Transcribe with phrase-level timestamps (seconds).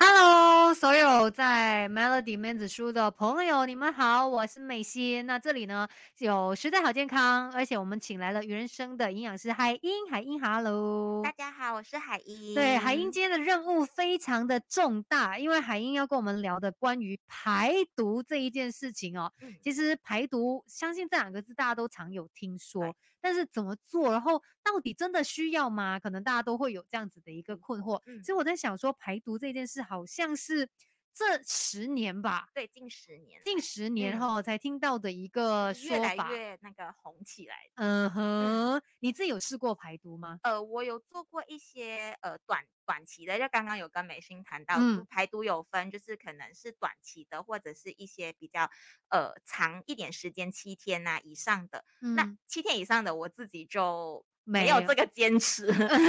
[0.00, 5.26] Hello，所有在 Melody 面子书的朋友，你们好，我是美心。
[5.26, 5.88] 那这里呢
[6.18, 12.54] 有实在好健康，而且我们请来了原生的营养师海英，海英，Hello，大家好，我是海英。
[12.54, 19.32] 对，海英今天的任务非常的重大，因为海英要跟我们聊的关于排毒这一件事情哦。
[19.60, 22.94] 其实排毒，相信这两个字大家都常有听说。
[23.20, 24.12] 但是怎么做？
[24.12, 24.40] 然后
[24.72, 25.98] 到底真的需要吗？
[25.98, 28.02] 可能大家都会有这样子的一个困惑。
[28.22, 30.68] 所以我在想说，排毒这件事好像是
[31.12, 32.48] 这十年吧？
[32.54, 37.56] 对，近十年，近十年哈才听到的一个说法，越来越那个红起来。
[37.76, 40.38] 嗯哼，你自己有试过排毒吗？
[40.42, 42.62] 呃，我有做过一些呃短。
[42.88, 44.76] 短期的，就刚刚有跟美心谈到，
[45.10, 48.70] 排毒有分，就是可能是短期的，或者是一些比较
[49.10, 51.84] 呃长一点时间，七天呐以上的。
[52.16, 54.24] 那七天以上的，我自己就。
[54.48, 55.66] 没有这个坚持，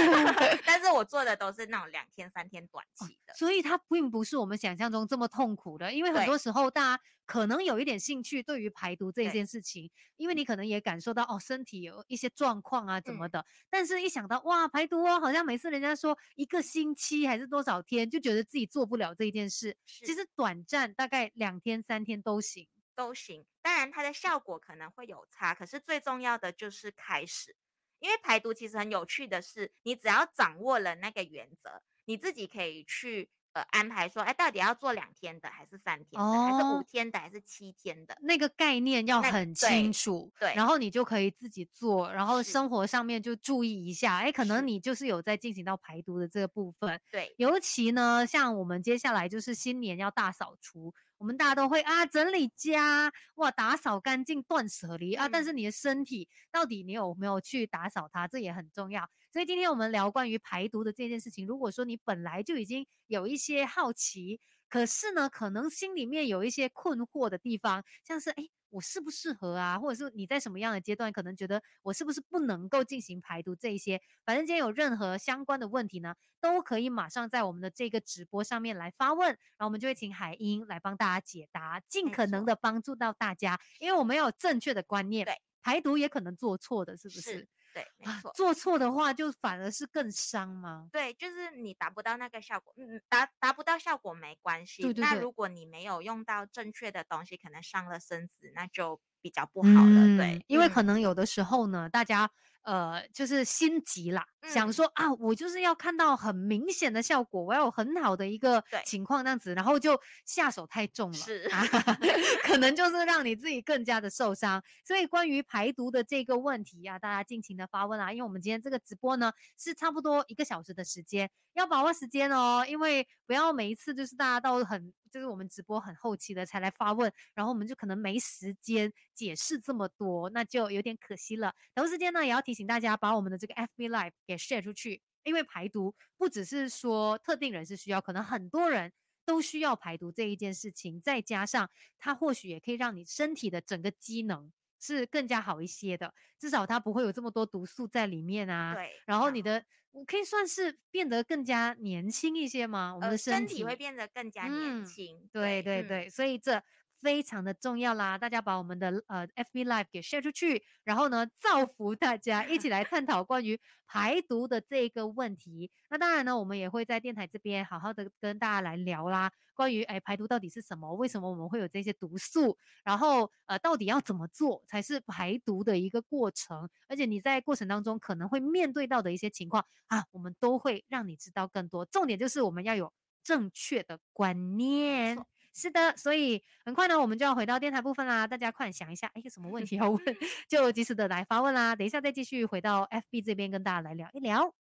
[0.64, 5.92] 但是我做的都是那种两天三天短期的，所以它并不是我们想象中这么痛苦的。
[5.92, 19.76] 因为很多时候大家可能有一点兴趣对于排毒这件事情，因为你可能也感受到哦身体有一些状况啊怎么的，但是一想到哇排毒哦，好像每次人家说一个星期还是多少天，就觉得自己做不了这一件事。
[19.84, 23.44] 其实短暂大概两天三天都行，都行。
[23.60, 27.54] 当然它的效果可能会有差，可是最重要的就是开始。
[28.00, 38.16] 因为排毒其实很有趣的是，你只要掌握了那个原则，你自己可以去呃安排说，哎，到底要做两天的，还是三天的，还是五天的，还是七天的？
[38.20, 50.94] 那个概念要很清楚，对，然后你就可以自己做，然后生活上面就注意一下，哎，可能你就是有在进行到排毒的这个部分，对，尤其呢，像我们接下来就是新年要大扫除。
[51.20, 55.28] 我们大家都会啊，整理家，哇，打扫干净，断舍离啊。
[55.28, 59.06] 但是你的身体到底你有没有去打扫它，这也很重要。
[59.30, 61.46] 所以今天我们聊关于排毒的这件事情。
[61.46, 64.40] 如果说你本来就已经有一些好奇，
[64.70, 68.48] 可是呢，可能心里面有一些困惑的地方，像是哎。
[68.72, 69.76] 我适不适合啊？
[69.80, 74.00] 或者是你在什么样的阶段，可能觉得我是不是不能够进行排毒这一些？
[74.24, 87.48] 反正今天有任何相关的问题呢，都可以马上在我们的这个直播上面来发问，然后我们就会请海英来帮大家解答，尽可能的帮助到大家，因为我们要有正确的观念，对排毒也可能做错的，是不是？
[87.72, 90.88] 对，没错，做错的话就反而是更伤吗？
[90.92, 94.82] 对，就是你达不到那个效果，嗯，达达不到效果没关系。
[94.82, 95.02] 对对对。
[95.02, 100.16] 那如果你没有用到正确的东西，可能伤了身子，那就比较不好了。
[100.16, 102.30] 对，因为可能有的时候呢，大家。
[102.62, 111.62] 呃，就是心急啦，想说啊，我就是要看到很明显的效果，我要有很好的一个情况这样子，然后就下手太重了，是，啊
[112.44, 114.62] 可能就是让你自己更加的受伤。
[114.84, 124.92] 所以关于排毒的这个问题啊，大家尽情的发问啊，因为我们今天这个直播呢是差不多一个小时的时间，要把握时间哦，因为不要每一次就是大家都很。
[125.10, 131.54] 就是我们直播很后期的才来发问，然后我们就可能没时间解释这么多，那就有点可惜了。
[131.74, 138.92] 同时间呢，也要提醒大家把我们的这个 FB Live 给 share 出去，因为排毒不只是说特定人士需要，可能很多人
[139.24, 148.74] 都需要排毒这一件事情，再加上它或许也可以让你身体的整个机能是更加好一些的，至少它不会有这么多毒素在里面啊。
[148.74, 149.62] 对，然后你的。
[149.92, 152.94] 我可以算是变得更加年轻一些吗？
[152.94, 155.28] 我们的身体会变得更加年轻。
[155.32, 156.62] 对对对，所以这。
[157.00, 165.70] 非常的重要啦，大家把我们的呃 FB Live 给 share 出去，然后呢，造 福大家，一起来探讨关于排毒的这个问题。
[165.88, 170.94] 那当然呢，我们也会在电台这边好好的跟大家来聊啦，关于哎排毒到底是什么？
[170.94, 172.56] 为什么我们会有这些毒素？
[172.84, 176.68] 然后呃，到底要怎么做才是排毒的一个过程？
[176.88, 181.84] 而且你在过程当中可能会面对到的一些情况啊，我们都会让你知道更多。
[181.86, 185.18] 重点就是我们要有正确的观念。
[185.52, 188.26] 是的，所以很快呢，我们就要回到电台部分啦。
[188.26, 190.00] 大家快想一下，哎，有什么问题要问，
[190.48, 191.74] 就及时的来发问啦。
[191.74, 194.54] 等一下再继续回到 FB 这边跟大家来聊一聊。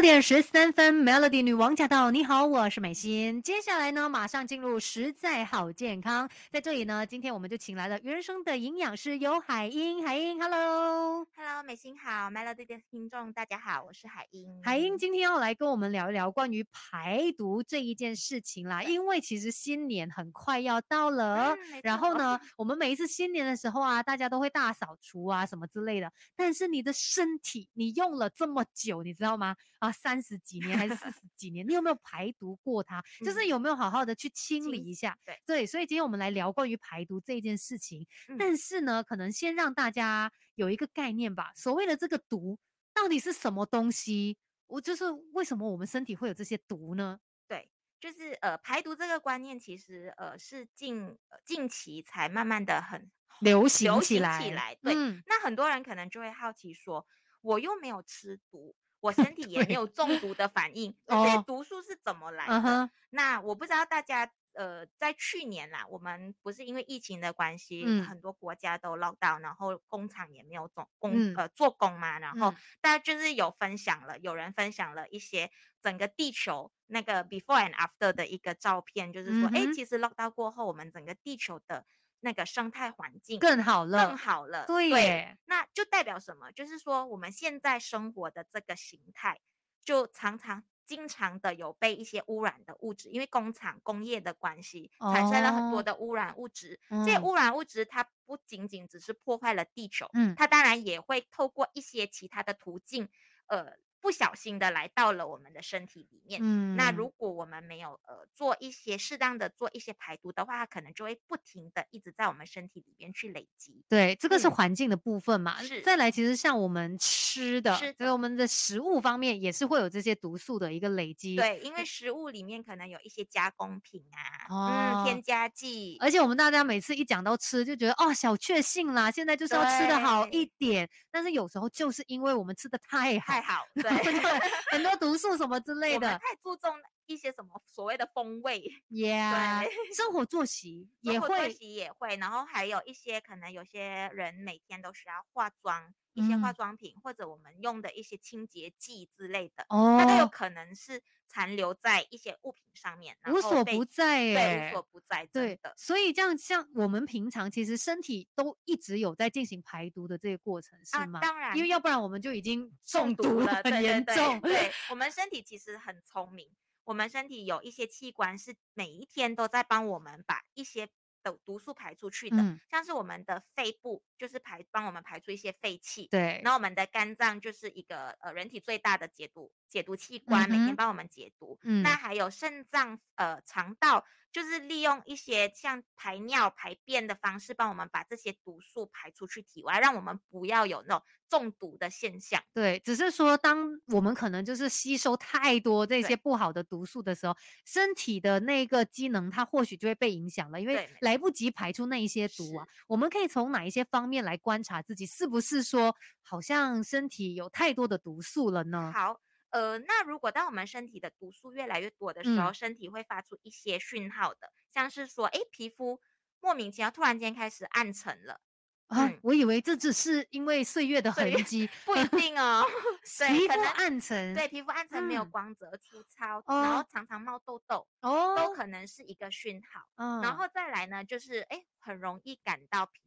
[0.00, 2.10] 六六点十三分，Melody 女王驾到！
[2.10, 3.42] 你好，我是美心。
[3.42, 6.26] 接下来呢，马上进入实在好健康。
[6.50, 10.02] 在这里呢，今天我们就请来了原生的营养师有海英。
[10.02, 14.62] 海英，Hello，Hello，美心好，Melody 的听众大家好，我是海英。
[14.64, 18.82] 海英今天要来跟我们聊一聊关于排毒这一件事情啦。
[18.88, 26.10] 因为其实新年很快要到了，然后呢，我们每一次新年的时候啊，大家都会大扫除啊什么之类的。
[26.34, 29.54] 但是你的身体，你用了这么久，你知道吗？
[29.78, 33.02] 啊，三十几年还是四十几年，你有没有排毒过它？
[33.24, 35.16] 就是有没有好好的去清理一下？
[35.24, 38.06] 对对，所以今天我们来聊关于排毒这件事情。
[38.38, 41.52] 但是呢，可能先让大家有一个概念吧。
[41.54, 42.58] 所谓的这个毒
[42.92, 44.36] 到底是什么东西？
[44.66, 47.18] 我就是为什么我们身体会有这些毒呢？
[47.48, 53.10] 对，就是呃，排毒这个观念其实呃是近近期才慢慢的很
[53.40, 54.76] 流行起来。
[54.80, 54.94] 对，
[55.26, 57.04] 那很多人可能就会好奇说，
[57.40, 58.76] 我又没有吃毒。
[59.00, 62.90] 我身 体也没有中毒的反应，这些毒素是怎么来的？
[63.10, 75.50] 那我不知道大家，呃，在去年啦，我们不是因为疫情的关系，很多国家都 lock down，然后工厂也没有总工呃做工嘛，然后大家就是有分享了，有人分享了一些
[75.82, 81.84] 整个地球那个 before and after 的一个照片，就是说，哎，其实 lock down 过后，我们整个地球的。
[82.20, 84.66] 那个生态环境更好了，更好了。
[84.66, 86.50] 对，那就代表什么？
[86.52, 89.40] 就是说我们现在生活的这个形态，
[89.84, 96.80] 就常常、经常的有被一些污染的物质，因为工厂、工业的关系，产生了很多的污染物质。
[96.88, 103.08] 这些污染物质它不仅仅只是破坏了地球，嗯，它当然也会透过一些其他的途径，
[103.46, 103.76] 呃。
[104.00, 113.84] 不小心的来到了我们的身体里面，嗯，那如果我们没有呃做一些适当的做一些排毒的话，它可能就会不停的一直在我们身体里面去累积。
[113.88, 115.62] 对，这个是环境的部分嘛。
[115.62, 115.82] 是。
[115.82, 121.36] 再来，其实像我们吃的，所以我们的食物方面也是会有这些毒素的一个累积。
[121.36, 125.98] 对，因为食物里面可能有一些加工品啊，嗯，添加剂。
[126.00, 130.88] 而且我们大家每次一讲到吃，就觉得哦小确幸啦，现在就是要吃的好一点。
[131.10, 133.66] 但是有时候就是因为我们吃的太好，太好。
[134.70, 136.72] 很多毒素什么之类的，太注重
[137.12, 151.02] 一些什么所谓的风味， Yeah，生活作息也会，作息也会，然后还有一些可能有些人每天都需要化妆，一些化妆品或者我们用的一些清洁剂之类的，哦，它都有可能是。
[151.32, 155.72] 残留在一些物品上面，无所不在，对，无所不在，对的。
[155.76, 161.20] 所以这样，像我们平常其实身体都一直有在进行排毒的这个过程，是吗？
[161.20, 164.40] 当然，因为要不然我们就已经中毒了，很严重。
[164.40, 166.50] 对， 我们身体其实很聪明，
[166.90, 170.88] 我们身体有一些器官是每一天都在帮我们把一些。
[171.22, 172.38] 的毒素排出去的，
[172.70, 176.08] 像是我们的肺部，就是排帮我们排出一些废气。
[176.10, 181.58] 对，然后我们的肝脏就是一个呃人体最大的解毒解毒器官，每天帮我们解毒。
[181.60, 184.02] 嗯，那还有肾脏、呃肠道。
[184.32, 192.42] 就是利用一些像排尿、排便的方式，帮我们把这些毒素排出去体外，让我们不要有那种中毒的现象。
[192.54, 202.66] 对，只是说，当我们可能就是吸收太多这些不好的毒素的时候，身体的那个机能它或许就会被影响了，因为来不及排出那一些毒啊。
[202.86, 208.92] 我们可以从哪一些方面来观察自己是不是说，好像身体有太多的毒素了呢？
[208.94, 209.20] 好。
[209.50, 216.00] 呃，那如果当我们身体的毒素越来越多的时候，身体会发出一些讯号的，像是说，哎，皮肤
[216.40, 218.40] 莫名其妙突然间开始暗沉了。
[218.86, 222.66] 啊，我以为这只是因为岁月的痕迹，不一定哦。
[223.28, 229.86] 皮肤暗沉，对，皮肤暗沉没有光泽、粗糙，然后常常冒痘痘，哦，都可能是一个讯号。
[229.94, 233.00] 嗯，然后再来呢，就是哎，很容易感到疲。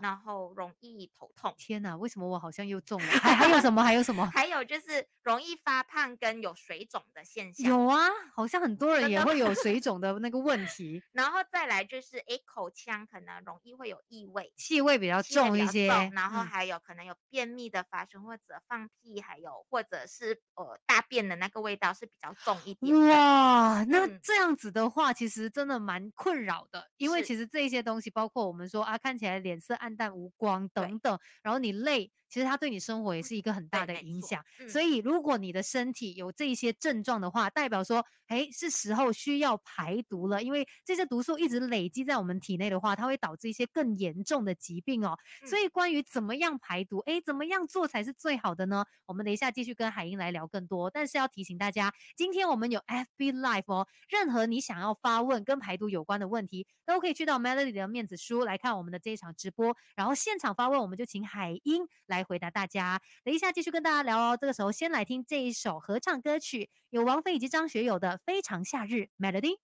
[0.00, 1.54] 然后容易头痛。
[1.58, 3.06] 天哪，为什么我好像又中了？
[3.06, 3.82] 还还有什么？
[3.82, 4.24] 还有什么？
[4.32, 7.66] 还有就是容易发胖跟有水肿的现象。
[7.66, 11.02] 有啊，好像很多人也会有水肿的那个问题。
[11.12, 15.86] 然后再来就是，哎，口腔可能容易会有异味，气味比较重一些。
[16.12, 23.08] 然后还有可能有便秘的发生，或者放屁，还有或者是呃大便的那个味道是比较重一点。
[23.08, 29.74] 哇，那这样子的话，其实真的蛮困扰的，因为其实这些东西，包括我们说啊，看起来脸色。
[29.82, 32.12] 暗淡无光等等，然后你累。
[32.32, 40.42] 其实它对你生活也是一个很大的影响，所以如果你的身体有这些症状的话，代表说，哎，是时候需要排毒了。
[40.42, 45.14] 因为这些毒素一直累积在我们体内的话，它会导致一些更严重的疾病哦。
[45.44, 48.82] 所以关于怎么样排毒，哎，怎么样做才是最好的呢？
[49.04, 50.88] 我们等一下继续跟海英来聊更多。
[50.88, 62.21] 但是要提醒大家，今天我们有 FB Live 哦，任何你想要发问跟排毒有关的问题，都可以去到 Melody 的面子书来看我们的这一场直播，然后现场发问，我们就请海英来。
[62.22, 63.00] 回答大家。
[63.24, 64.36] 等一下继续跟大家聊哦。
[64.40, 69.58] 这个时候先来听这一首合唱歌曲，有王菲以及张学友的《非常夏日》Melody。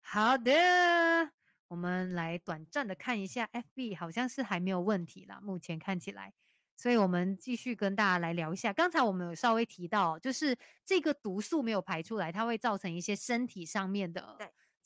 [0.00, 0.52] 好的，
[1.68, 6.32] 我们来短暂的看一下 FB，好像是还没有问题啦，目前看起来。
[6.76, 8.72] 所以我们继续跟大家来聊一下。
[8.72, 14.38] 刚才我们有稍微提到，就是这个毒素没有排出来，它会造成一些身体上面的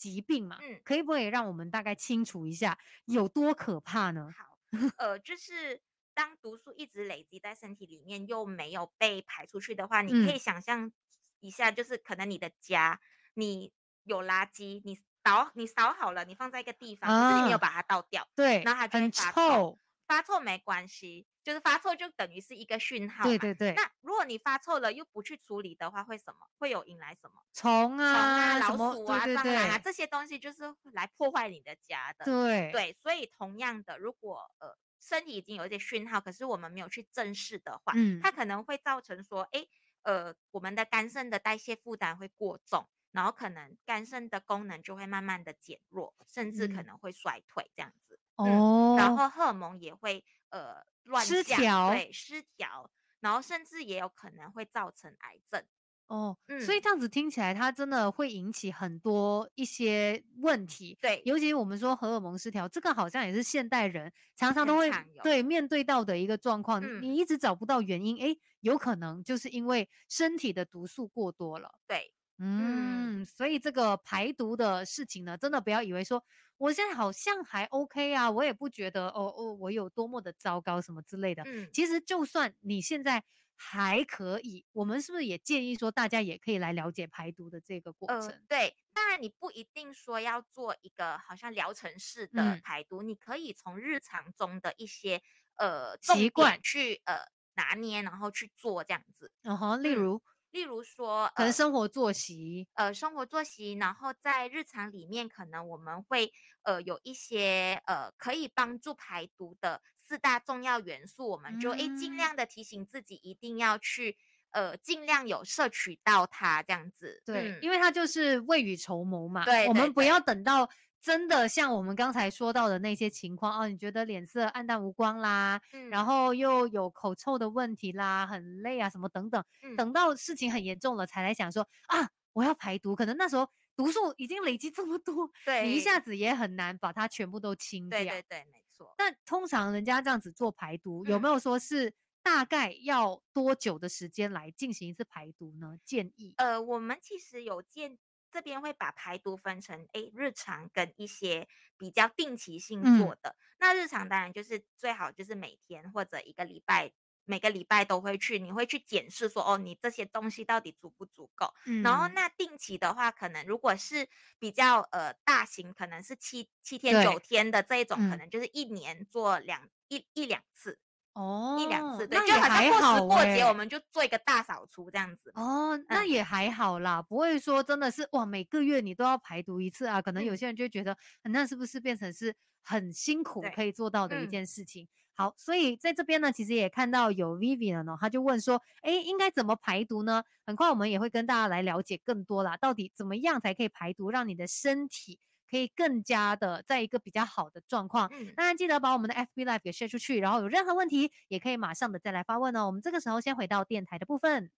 [0.02, 0.59] 疾病嘛？
[0.61, 4.28] 嗯，可以不可以让我们大概清楚一下有多可怕呢？
[4.37, 4.59] 好，
[4.97, 5.80] 呃，就是
[6.12, 10.90] 当毒素一直累积在身体里面，又没有被排出去的话，你可以想象
[11.38, 13.00] 一下，就是可能你的家，
[13.35, 19.78] 你有垃圾，你倒你扫好了，你放在一个地方，可是你没有把它倒掉，对，然后它就会发臭。
[20.12, 21.26] 发臭没关系。
[21.42, 23.75] 就是发臭就等于是一个讯号，对对对。
[23.75, 26.38] 那如果你发臭了又不去处理的话，会什么？
[26.57, 27.42] 会有引来什么？
[27.52, 32.25] 虫啊、老鼠啊、蟑螂啊，这些东西就是来破坏你的家的。
[32.25, 37.92] 对对，所以同样的，如果呃身体已经有一些讯号，可是我们没有去正视的话，
[38.23, 39.66] 它可能会造成说，哎
[40.02, 48.12] 呃，我们的肝肾的代谢负担会过重，然后可能肝肾的功能就会慢慢的减弱，甚至可能会衰退这样子。
[48.50, 48.96] 哦。
[48.99, 50.76] 然后荷尔蒙也会呃。
[51.25, 55.61] 失调，对失调，然后甚至也有可能会造成癌症
[56.06, 56.38] 哦。
[56.64, 60.96] 所以这样子听起来，它真的会引起很多一些问题。
[61.00, 64.88] 对，尤其我们说荷尔蒙失调，这个好像也是现代人常常都会
[65.25, 66.80] 对面对到的一个状况。
[67.02, 71.80] 你一直找不到原因，哎，有可能就是因为身体的毒素过多了。
[71.88, 76.25] 对，嗯，所以这个排毒的事情呢，真的不要以为说。
[76.59, 81.42] 我现在好像还 OK 啊，我也不觉得哦哦，我有多么的糟糕什么之类的。
[81.47, 83.25] 嗯，其实就算你现在
[83.56, 88.44] 还可以，我们是不是也建议说大家也可以来了解排毒的这个过程？
[88.49, 95.21] 对，当然你不一定说要做一个好像疗程式的排毒，你可以从日常中的一些
[95.56, 99.32] 呃习惯去呃拿捏，然后去做这样子。
[99.42, 100.23] 嗯哼，例如。
[100.52, 106.32] 例如说，可能生活作息，呃，生活作息，然后在日常里面，可能我们会
[106.62, 114.16] 呃有一些呃可以帮助排毒的四大重要元素，我们就诶尽量的提醒自己一定要去
[114.50, 117.23] 呃尽量有摄取到它这样子。
[117.25, 119.44] 对，因为它就是未雨绸缪嘛。
[119.44, 120.68] 对，我们不要等到。
[121.02, 129.44] 真的像我们刚才说到的那些情况哦，你觉得脸色暗淡无光啦，然后又有口臭的问题啦，很累啊，什么等等，
[129.76, 137.99] 等到事情很严重了才来想说啊，我要排毒，可能那时候毒素已经累积这么多，对你一下子也很难把它全部都清掉。
[137.99, 138.94] 对对对，没错。
[138.97, 141.92] 但通常人家这样子做排毒，有没有说是
[142.23, 145.76] 大概要多久的时间来进行一次排毒呢？
[145.85, 146.35] 建议？
[146.37, 147.99] 呃，我们其实有建。
[148.32, 151.46] 这边会把排毒分成诶日常跟一些
[151.76, 153.36] 比较定期性做的。
[153.58, 156.90] 那日常当然就是最好就是每天或者一个礼拜，
[157.24, 161.52] 每个礼拜都会去，你会去检视说哦，你这些东西到底足不足够。
[161.82, 164.08] 然后那定期的话，可能如果是
[164.38, 170.78] 比较呃大型，可能是七七天九天的这一种，可能就是一年做两一一两次。
[171.14, 175.31] 哦，一两次，对，就好像过时过节，我们就做一个大扫除这样子。
[175.35, 180.00] 哦，那也还好啦，不会说真的是哇，每个月你都要排毒一次啊。
[180.00, 184.88] 可能有些人就觉得，那是不是变成是很辛苦可以做到的一件事情？
[185.14, 190.23] 好，所以在这边呢，其实也看到有 Vivian 呢，他就问说，哎，应该怎么排毒呢？
[190.47, 195.19] 很快我们也会跟大家来了解更多啦，到底怎么样才可以排毒，让你的身体。
[195.52, 198.11] 可以更加的在一个比较好的状况。
[198.35, 202.66] 当然记得把我们的 FB Live 给 share 出去，然后有任何问题也可以马上的再来发问哦。
[202.66, 204.50] 我们这个时候先回到电台的部分。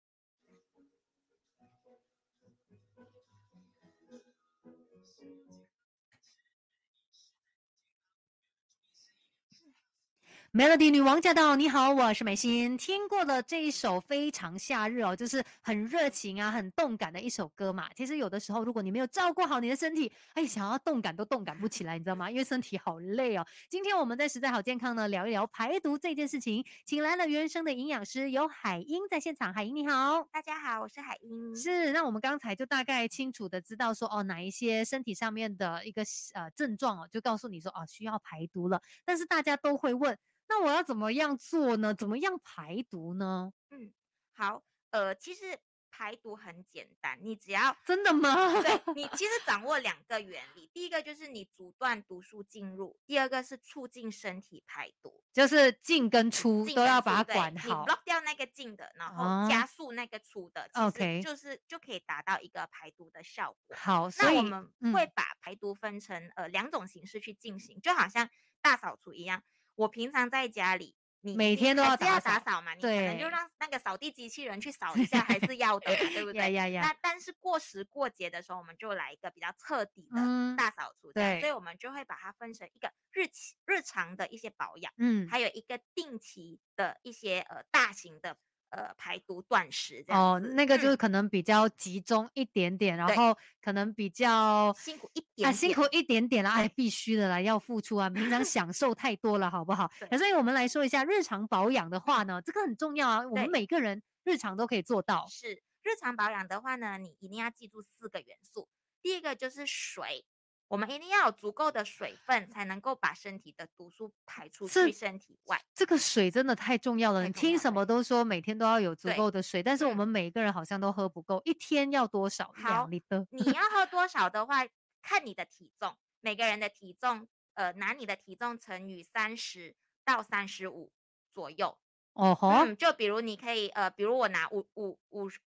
[10.56, 11.56] Melody 女王驾到！
[11.56, 12.76] 你好，我是美心。
[12.76, 17.88] 听过了这一首非常夏日哦，就是很热情啊、很动感的一首歌嘛。
[17.96, 22.30] 其实有的时候，如果你没有照顾好你的身体，哎，想要动感都动感不起来，你知道吗？
[22.30, 23.44] 因为身体好累哦。
[23.68, 29.52] 今天我们在实在好健康呢，聊一聊排毒这件事情，请来了原生的营养师，有海英在现场。
[29.52, 31.56] 海英你好，大家好，我是海英。
[31.56, 38.80] 是，那我们刚才就大概清楚的知道说，哦，哪一些身体上面的一个呃症状哦，就告诉你说，哦，需要排毒了。
[39.04, 40.16] 但是大家都会问。
[40.54, 41.92] 那我要怎么样做呢？
[41.92, 43.52] 怎么样排毒呢？
[43.70, 43.92] 嗯，
[44.34, 45.58] 好，呃，其实
[45.90, 48.34] 排毒很简单，你只要真的吗？
[48.62, 57.84] 对你 其实掌握两个原理，第一个就是你阻断毒素进入，第二个是促进身体排毒，就是进跟出进都要把它管你好。
[57.84, 63.76] block 掉那个进的，然哦后加速那个出的，其 OK 就是就可以达到一个排毒的效果。
[63.76, 68.30] 好，所以那我们会嗯把排毒分成呃两种形式去进行，就好像
[68.62, 69.42] 大扫除一样。
[69.76, 76.52] 我平常在家里，你每天都要打扫嘛，你可能就让那个扫地机器人去扫一下，还是要的，对不对？
[76.52, 76.66] 呀？
[76.66, 76.96] 呀呀，那。
[77.00, 88.36] 但是过时过节的时候，我们就来一个比较彻底的嗯大扫除，对所以我们就会把它分成一个日期日常的一些保养，嗯，还有一个定期的一些呃大型的
[88.74, 99.90] 呃排毒断食这样哦，那个就是嗯可能比较集中一点点，然后可能比较辛苦一点啊，辛苦一点点啦，哎，必须的啦，要付出啊，平常享受太多了，好不好？
[100.18, 105.26] 所以我们来说一下日常保养的话呢，这个很重要啊，我们每个人日常都可以做到。
[105.28, 108.68] 是日常保养的话呢，你一定要记住四个元素。
[109.02, 110.24] 第一个就是水，
[110.68, 115.62] 我们一定要有足够的水分，才能够把身体的毒素排出去身体外。
[115.74, 122.52] 这个水真的太重要了，你听什么都说每天都要有足对够的水，但是我嗯们每个人好像都喝不够，一天要多少？
[122.54, 123.26] 好两立的。
[123.30, 124.66] 你要喝多少的话，
[125.02, 130.90] 看你的体重，每个人的体重，呃，拿你的体重乘以三十到三十五
[131.32, 131.76] 左右。
[132.14, 135.40] 哦吼，嗯，就比如你可以，呃，比如我拿五五五十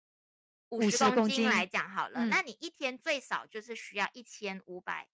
[0.70, 5.08] 五十公公斤来讲好了，嗯那你一天最少就是需要一千五百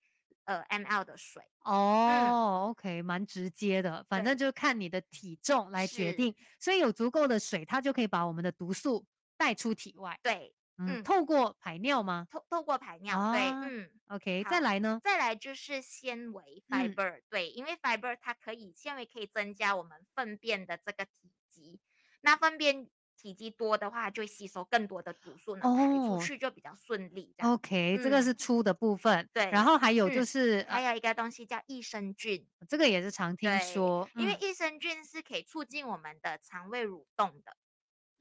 [0.46, 1.44] 呃 ml 的水。
[1.64, 9.06] 哦，OK，蛮直接的，反正就看你的体重来决定，所以有足够的水，它就可以把我们的毒素
[9.38, 10.20] 带出体外。
[10.24, 13.90] 对，嗯，嗯透过排尿吗透透过排尿，对，啊嗯。
[14.08, 15.00] ？OK，再来呢？
[15.04, 21.80] 再来就是纤维嗯 fiber，、对，因为 fiber 它可以纤维可以增加我们粪便的这个体积，
[22.22, 22.90] 那粪便
[23.22, 27.34] 体积多的话，就会吸收更多的毒素，那排出哦去就比较顺利。
[27.38, 29.30] 这样，OK，这个嗯是粗的部分。
[29.32, 37.56] 对然后还有就嗯是，还呃有一个东西叫益生菌，这个也是常听对说，因为嗯益生菌是可以促进我们的肠胃蠕动的，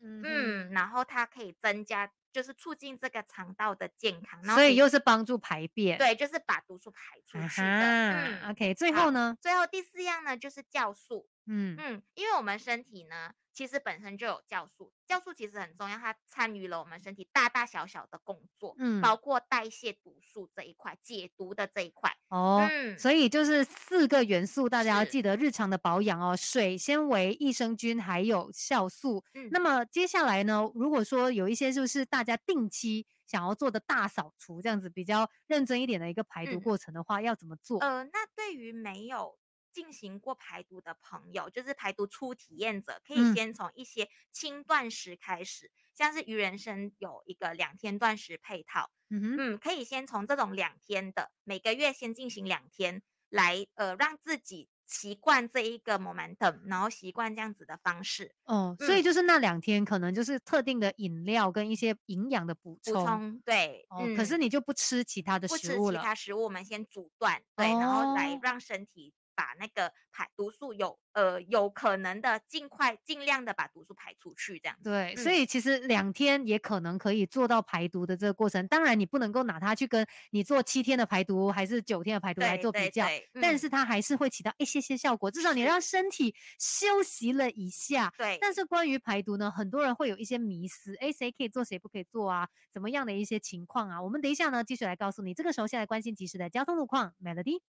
[0.02, 5.97] 嗯嗯，然后它可以增加，就是促进这个肠道的健康，然后所以又是帮助排便。
[5.99, 9.37] 对，就是把毒素排出啊去嗯，，OK，最好后呢？
[9.40, 22.16] 最后第四样呢就是酵素，嗯嗯，因为我们身体呢，其实本身就有酵素，酵素其实很重要，它参与了我们身体大大小小的工作，嗯，包括代谢毒素这一块、解毒的这一块。
[22.28, 29.25] 哦，嗯，所以就是四个元素，大家要记得日常的保养哦，水、纤维、益生菌还有酵素。
[29.35, 37.80] 嗯那么接下来呢，如果说有一些就是大家定期想要做的大扫除，这样子比较认真一点的一个排毒嗯过程的话，要怎么做？
[37.80, 39.37] 呃，那对于没有
[39.72, 43.35] 进行过排毒的朋友，就是排毒初体验者，可以嗯。
[43.35, 58.35] 先从一些轻断食开始，像是鱼人参有一个两天断食配套，嗯哼，嗯，可以先从这种两天的，每个月先进行两天，来呃让自己习惯这一个 momentum，然后习惯这样子的方式。
[58.44, 59.02] 哦，所以嗯。
[59.02, 63.40] 就是那两天可能就是特定的饮料跟一些营养的补充补充。
[63.44, 64.40] 对，哦，可是嗯。
[64.40, 66.00] 你就不吃其他的不吃其食物了。
[66.02, 68.40] 他食物，我们先阻断，对，然后来哦。
[68.42, 74.90] 让身体把那个排毒素有呃有可能的尽快尽量的把毒素排出去，这样子。
[74.90, 78.68] 对，所嗯以其实两天也可能可以做到排毒的这个过程。
[78.68, 88.12] 当然，你不能够拿它去跟你做七天的排毒还是九天的排毒来做比较，对对但嗯是它还是会起到一些些效果，至少你是让身体休息了一下。
[88.18, 92.46] 对，但是关于排毒呢，很多人会有一些迷思，诶，谁可以做，谁不可以做啊？
[92.70, 94.03] 怎么样的一些情况啊？
[94.03, 95.33] 我们等一下呢，继续来告诉你。
[95.33, 97.62] 这个时候，先来关心即时的交通路况，Melody。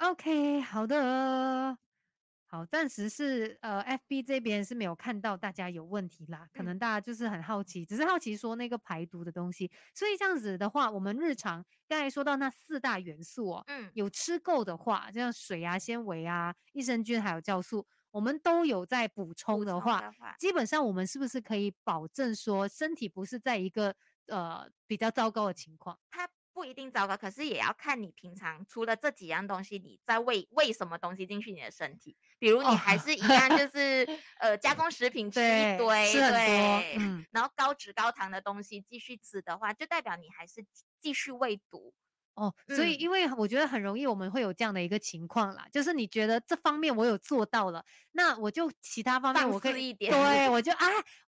[0.00, 1.76] OK，好的，
[2.46, 6.64] 好，暂时是呃，FB 这边是没有看到大家有问题啦，可嗯。
[6.64, 23.94] 能大家就是很好奇，只是好奇说那个排毒的东西，所以这样子的话，我们日常刚才说到那四大元素哦，嗯，有吃够的话，像水啊、纤维啊、益生菌还有酵素，我们都有在补充补充的话，的话，基本上我们是不是可以保证说身体不是在一个
[24.28, 25.98] 呃比较糟糕的情况？
[26.10, 32.16] 它不一定糟糕，可是也要看你平常除了这几样东西，你在喂喂什么东西进去你的身体。
[32.38, 34.06] 比如你哦还是一样， 就是
[34.38, 40.64] 呃加工食品吃一堆，对，嗯然后高脂高糖的东西继续吃的话，就代表你还是
[40.98, 41.92] 继续喂毒。
[42.40, 50.86] 哦，所以嗯因为我觉得很容易我们会有这样的一个情况啦，就是你觉得这方面我有做到了，那我就其他方面我可以对我就啊，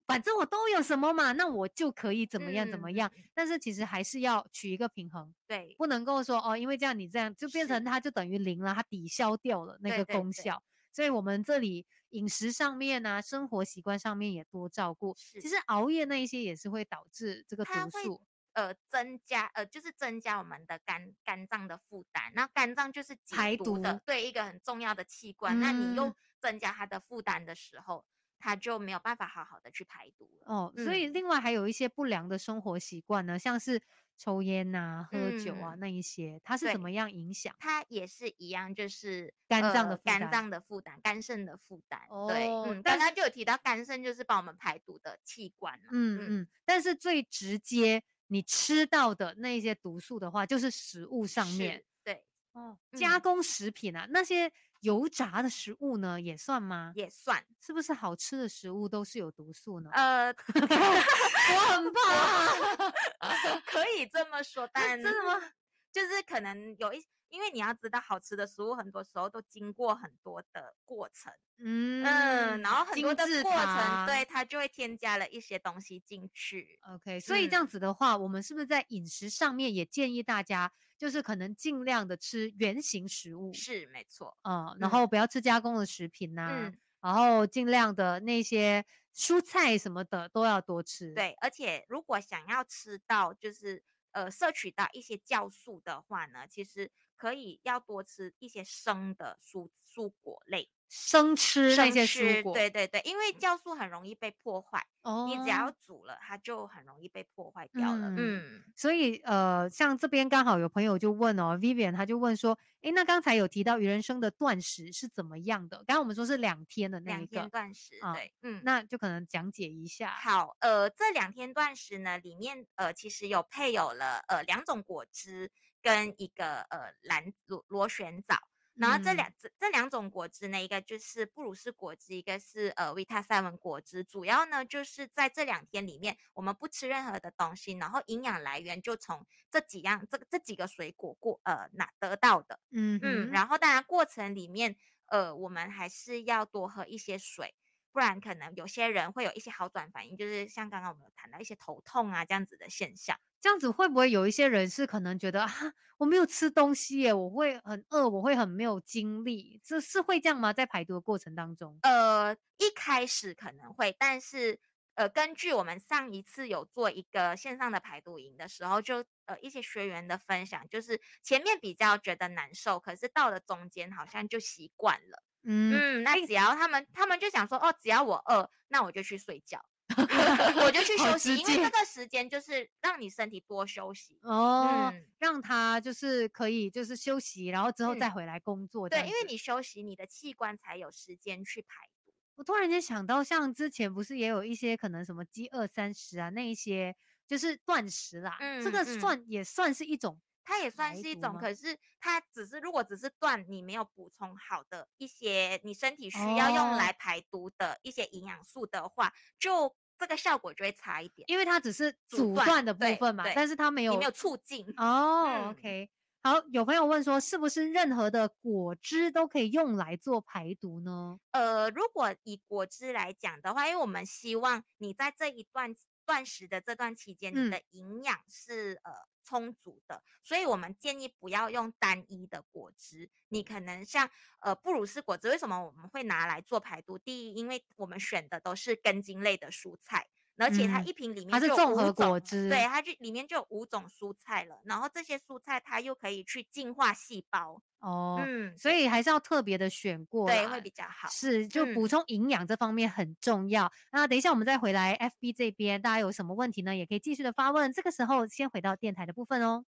[0.08, 3.12] 反正我都有什么嘛，那我就可以怎么样怎么嗯样。
[3.34, 10.64] 但是其实还是要取一个平衡，对，不能够说哦，因为这样你这样就变成它就等于零了，它抵消掉了那个对对对功效。
[10.94, 15.16] 所以我们这里饮食上面啊，生活习惯上面也多照顾。
[15.42, 18.22] 其实熬夜那一些也是会导致这个毒素。
[18.54, 22.32] 呃，增加呃，就是增加我们的肝肝脏的负担。
[22.36, 25.60] 那肝脏就是排毒的，对一个很重要的器官。
[25.60, 28.06] 那你又增加它的负担的时候，
[28.38, 30.54] 它就没有办法好好的去排毒了。
[30.54, 33.82] 哦，所以另外还有一些不良的生活习惯呢，像是
[34.18, 37.56] 抽烟呐、喝酒啊那一些，它是怎么样影响？
[37.58, 42.02] 它也是一样，就是肝脏的肝脏的负担、肝肾的负担。
[42.28, 48.04] 对，嗯，刚刚就有提到肝肾就是帮我们排毒的器官嗯嗯，但是最直接。
[48.32, 56.94] 你吃到的那些毒素的话，就是食物上面对哦，加工食品啊，那些油炸的食物呢，也算吗？
[56.96, 59.90] 也算，是不是好吃的食物都是有毒素呢？
[59.92, 65.52] 呃， 我很怕， 可以这么说， 但真的吗？
[65.92, 67.04] 就是可能有一。
[67.32, 76.80] 因为你要知道，好吃的食物很多时候都经过很多的过程，嗯嗯，然后很多的过程，对它就会添加了一些东西进去。
[76.94, 83.54] OK，所以这样子的话，我们是不是在饮食上面也建议大家，就是可能尽量的吃原形食物？
[83.54, 91.14] 是没错，嗯，然后不要吃加工的食品呐，然后尽量的那些蔬菜什么的都要多吃。
[91.14, 96.92] 对，而且如果想要吃到就是呃摄取到一些酵素的话呢，其实。
[97.22, 108.14] 可以要多吃一些生的蔬蔬果类，生吃那些蔬果，对对对，因为酵素很容易被破坏，哦，你只要煮了，它就很容易被破坏掉了。
[108.18, 115.78] 嗯，所以呃，像这边刚好有朋友就问哦，Vivian 他就问说，哎，那刚才有提到鱼人生的断食是怎么样的？
[115.78, 120.10] 刚刚我们说是两天的那一个断食，对，嗯，那就可能讲解一下。
[120.10, 125.50] 好，呃，这两天断食呢，里面呃其实有配有了呃两种果汁。
[125.84, 128.36] 跟一个呃蓝螺螺旋藻，
[128.76, 134.04] 然后这两这这两种果汁呢，一个就是布鲁斯果汁，一个是呃维他赛文果汁。
[134.04, 142.60] 主要呢就是在这两天里面，我们不吃任何的东西，然后营养来源就从这几样这个这几个水果过呃拿得到的。
[142.72, 144.76] 嗯嗯，然后当然过程里面
[145.08, 147.54] 呃我们还是要多喝一些水，
[147.92, 153.20] 不然可能有些人会有一些好转反应，就是像刚刚我们有谈到一些头痛啊这样子的现象。
[153.42, 155.50] 这样子会不会有一些人是可能觉得啊，
[155.98, 160.54] 我没有吃东西耶，我会很饿，我会很没有精力，这是会这样吗？
[160.54, 164.60] 在排毒的过程当中，呃，一开始可能会，但是
[164.94, 179.66] 呃，根据我们上一次有做一个线上的排毒营的时候，就呃一些学员的分享，就是前面比较觉得难受，可是到了中间好像就习惯了，嗯，那只要他们他们就想说，哦，只要我饿，那我就去睡觉。
[180.66, 188.88] 我就去休息，因为这个时间就是让你身体多休息哦，让他就是可以就是休息，然后之后再回来工作。
[188.90, 192.14] 对，因为你休息，你的器官才有时间去排毒。
[192.36, 196.96] 我突然间想到，像之前不是也有一些可能什么饥饿三十啊，那一些
[197.28, 200.20] 就是断食啦，这个算也算是一种。
[200.44, 211.24] 它也算是一种，可是它只是如果只是断，你没有补充好的一些你身体需要用来排毒的一些营养素的话，就这个效果就会差一点。
[211.30, 214.66] 因为它只是阻断的部分嘛，但是它没有没有促进。
[214.76, 215.90] 哦，OK，
[216.24, 221.20] 好，有朋友问说，是不是任何的果汁都可以用来做排毒呢？
[221.32, 228.92] 呃，如果以果汁来讲的话，因为我们希望你在这一段断食的这段期间，你的营养是呃。
[229.32, 233.10] 充足的，所以我们建议不要用单一的果汁。
[233.30, 236.98] 你可能像呃布鲁斯果汁，为什么我们会拿来做排毒？
[236.98, 240.10] 第一，因为我们选的都是根茎类的蔬菜，
[240.42, 244.60] 而且它一瓶里面它是综合果汁，对，它就里面就有五种蔬菜了。
[244.66, 247.62] 然后这些蔬菜它又可以去净化细胞。
[247.80, 251.10] 哦，嗯，所以还是要特别的选过，对，会比较好。
[251.10, 253.72] 是，就补充营养这方面很重要。
[253.92, 256.76] 那等一下我们再回来 FB 这边，大家有什么问题呢？
[256.76, 257.74] 也可以继续的发问。
[257.74, 259.66] 这个时候先回到电台的部分哦。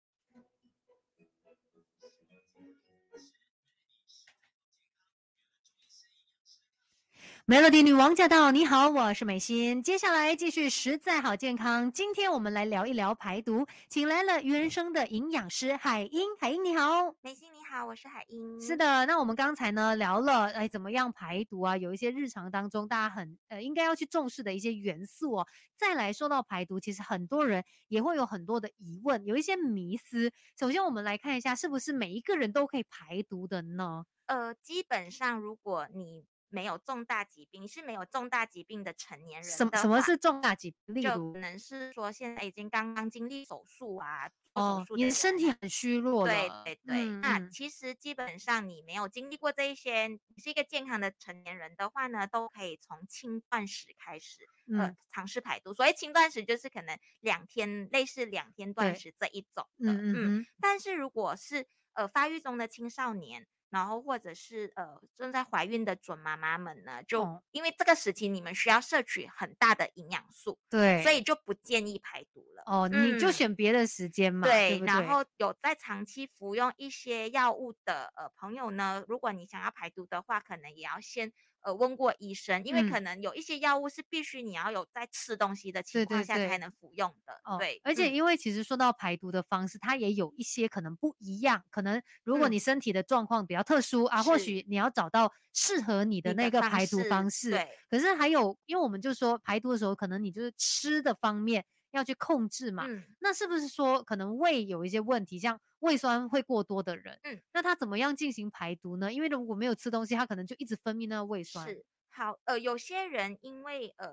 [7.48, 8.50] Melody 女王驾到！
[8.50, 9.80] 你好，我是美心。
[9.80, 11.92] 接下来继续实在好健康。
[11.92, 16.26] 今天我们来聊一聊排毒，请来了鱼人生的营养师海英。
[16.40, 18.61] 海英你好，美心你好，我是海英。
[18.61, 21.76] 是的，那我们刚才呢聊了，哎，怎么样排毒啊？
[21.76, 25.46] 有一些日常当中大家很呃应该要去重视的一些元素哦。
[25.76, 30.32] 再来说到排毒，其实很多人也会有很多的疑问，有一些迷思。
[30.59, 34.04] 首先我们来看一下，是不是每一个人都可以排毒的呢？
[34.26, 39.50] 呃，基本上如果你没有重大疾病，是没有重大疾病的成年人。
[39.50, 40.94] 什什么是重大疾病？
[40.94, 47.04] 例如，可能是说现在已经刚刚经历手术啊，哦，你的身体很虚弱对对对。
[47.06, 54.46] 那其实基本上你没有经历过这一些，你是一个健康的成年人的话呢，都可以从轻断食开始，
[54.78, 55.74] 呃，尝试排毒。
[55.74, 59.92] 所以轻断食，就是可能两天，类似两天断食这一种的。
[59.92, 60.46] 嗯嗯。
[60.61, 72.62] 但是如果是呃发育中的青少年，然后或者是呃正在怀孕的准妈妈们呢，就因为这个时期你们需要摄取很大的营养素，对，所以就不建议排毒了。
[72.66, 74.46] 哦，你就选别的时间嘛。
[74.46, 81.33] 对，然后有在长期服用一些药物的呃朋友呢，如果你想要排毒的话，可能也要先。
[81.66, 87.81] 呃，问过医生，因为可能有一些药物是必须你要有在吃东西的情况下才能服用的，对。
[87.83, 91.64] 而且因为其实说到排毒的方式，它也有一些可能不一样。
[91.68, 97.50] 可能如果你身体的状况比较特殊啊，或许你要找到适合你的那个排毒方式。
[97.50, 97.68] 对。
[97.90, 101.64] 可是还有，因为我们就说排毒的时候，可能你就是吃的方面。
[101.92, 102.87] 要去控制嘛？
[103.20, 109.12] 那是不是说可能胃有一些问题，像胃酸会过多的人，嗯，那他怎么样进行排毒呢？
[109.12, 111.66] 因为如果没有吃东西，他可能就一直分泌那个胃酸。
[111.66, 114.12] 是好，呃，有些人因为呃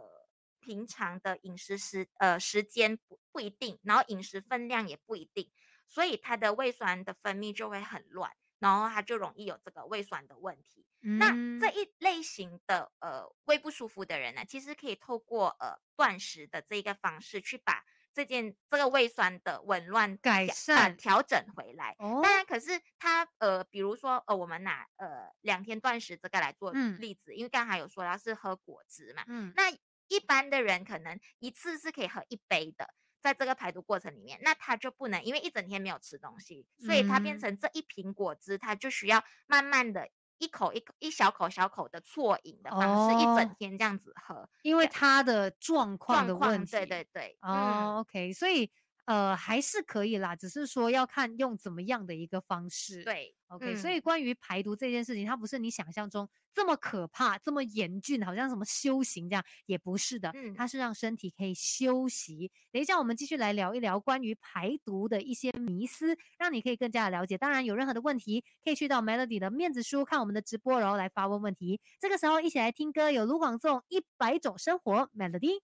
[0.60, 5.50] 平常的饮食时呃时间不不一定，然后饮食分量也不一定，
[5.88, 8.32] 所以他的胃酸的分泌就会很乱，
[8.64, 10.88] 然后他就容易有这个胃酸的问题。
[11.02, 21.94] 那这一类型的呃胃不舒服的人呢，其实可以透过呃断食的这一个方式去把这件这个胃酸的紊乱改善调整回来。
[22.00, 29.70] 当然，可是他呃，比如说呃，我们拿呃两天断食这个来做例子，因为刚才有说他是喝果汁嘛，嗯，那
[30.08, 32.94] 一般的人可能一次是可以喝一杯的，
[33.24, 40.10] 在这个排毒过程里面，那他就不能因为一整天没有吃东西，所以他变成这一瓶果汁，他就需要慢慢的。
[40.40, 48.70] 一口一口一小口小口的啜饮的方式，一整天这样子喝，因为他的状况的问题，对对对，哦，OK，所以。
[49.06, 53.04] 呃，还是可以啦，只是说要看用怎么样的一个方式。
[53.04, 53.76] 对，OK。
[53.76, 60.32] 所以关于排毒这件事情，它不是你想象中这么可怕、这么严峻，好像什么修行这样，也不是的。
[60.34, 62.50] 嗯，它是让身体可以休息。
[62.72, 67.38] 等一下，我们继续来聊一聊关于排毒的一些迷思，让你可以更加的了解。
[67.38, 71.82] 当然，有任何的问题，可以去到 Melody 的面子书看我们的直播，然后来发问问题。
[72.00, 75.62] 这个时候，一起来听歌，有卢广仲《一百种生活》Melody。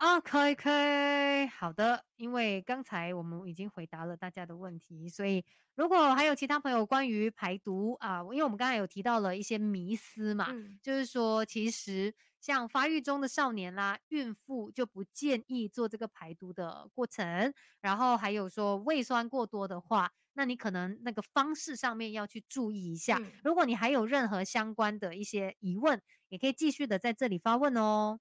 [0.00, 2.06] 啊，可以可以，好的。
[2.16, 10.48] 因为刚才我们已经回答了大家的问题，所以如果还有其他朋友关于排毒啊，因为我们刚才有提到了一些迷思嘛，
[10.82, 17.52] 就是说其实像发育中的少年啦、孕妇就不建议做这个排毒的过程。
[17.82, 23.20] 然后还有说胃酸过多的话，那你可能那个方式上面要去注意一下。
[23.44, 28.18] 如果你还有任何相关的一些疑问，也可以继续的在这里发问哦。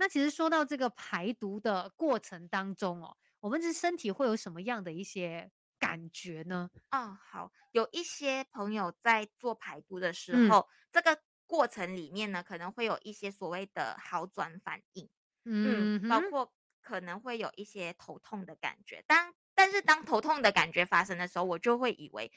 [0.00, 6.70] 那其实说到这个排毒的过程当中哦，我们这身体会有什么样的一些感觉呢？
[6.88, 15.06] 嗯，好，有一些朋友在做排毒的时候，这个过程里面呢，可能会有一些所谓的好转反应，
[15.44, 19.04] 嗯，包括可能会有一些头痛的感觉。
[19.06, 22.32] 当但是当头痛的感觉发生的时候，我就会以为。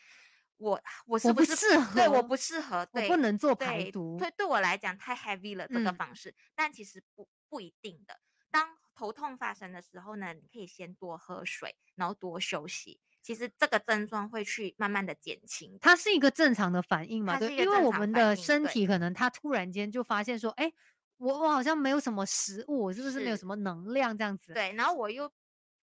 [0.58, 8.20] 我我是不是适合，对，我不适合，我不能做排毒，对，对我来讲太 heavy 了这个方式，但其实不不一定的。
[8.50, 15.78] 当头痛发生的时候呢，你可以先多喝水，然后多休息，其实这个症状会去慢慢的减轻。
[15.80, 17.38] 它是一个正常的反应嘛？
[17.38, 20.74] 对，因为我们的身体可能它突然间就发现说，哎，
[21.18, 24.52] 我我好像没有什么食物，我是不是没有什么能量这样子？
[24.56, 25.32] 对，然后我又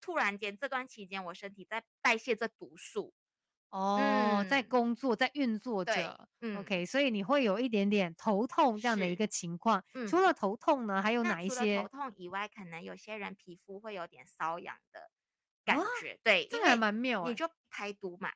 [0.01, 3.13] 突然间这段期间，我身体在代谢这毒素。
[3.71, 6.29] 哦，在工作，在运作着
[6.59, 9.85] ，OK，所以你会有一点点头痛这样的一个情况。
[10.09, 11.83] 除了头痛呢，还有哪一些？
[11.83, 15.11] 头痛以外，可能有些人皮肤会有点瘙痒的
[15.65, 16.19] 感觉。
[16.23, 17.27] 对，这个还蛮妙。
[17.29, 18.33] 你就排毒嘛，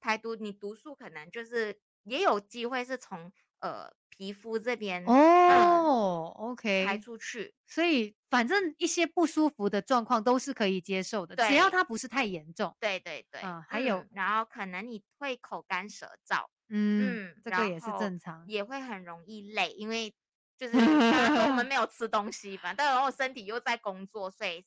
[0.00, 3.94] 排毒，你毒素可能就是也有机会是从呃。
[4.16, 12.74] 皮肤这边哦，OK，排出去，所以反正一些不舒服的状况都是可以接受的，只要它不是太严重。
[12.80, 20.14] 对对对，嗯，还有，然后可能你会口干舌燥，嗯，这个也是正常，也会很容易累，因为
[20.56, 20.74] 就是
[21.48, 24.64] 我们没 有吃东西嘛，但然后身体又在工作，所以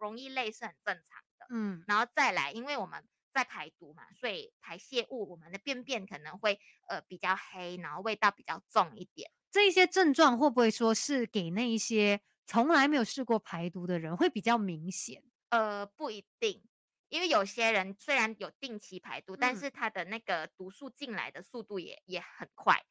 [0.00, 1.46] 容易累是很正常的。
[1.50, 3.04] 嗯，然后再来，因为我们。
[3.32, 9.30] 在排毒嘛，所以排泄物，我们的便便可能会呃比较黑，然后味道比较重一点。
[9.50, 15.22] 这一些症状会不会说是给那一些从来没有试过排毒的人会比较明显？
[15.50, 16.62] 呃，不一定，
[17.08, 22.82] 因为有些人虽然有定期排毒，但嗯是他的那个毒素进来的速度也也很快。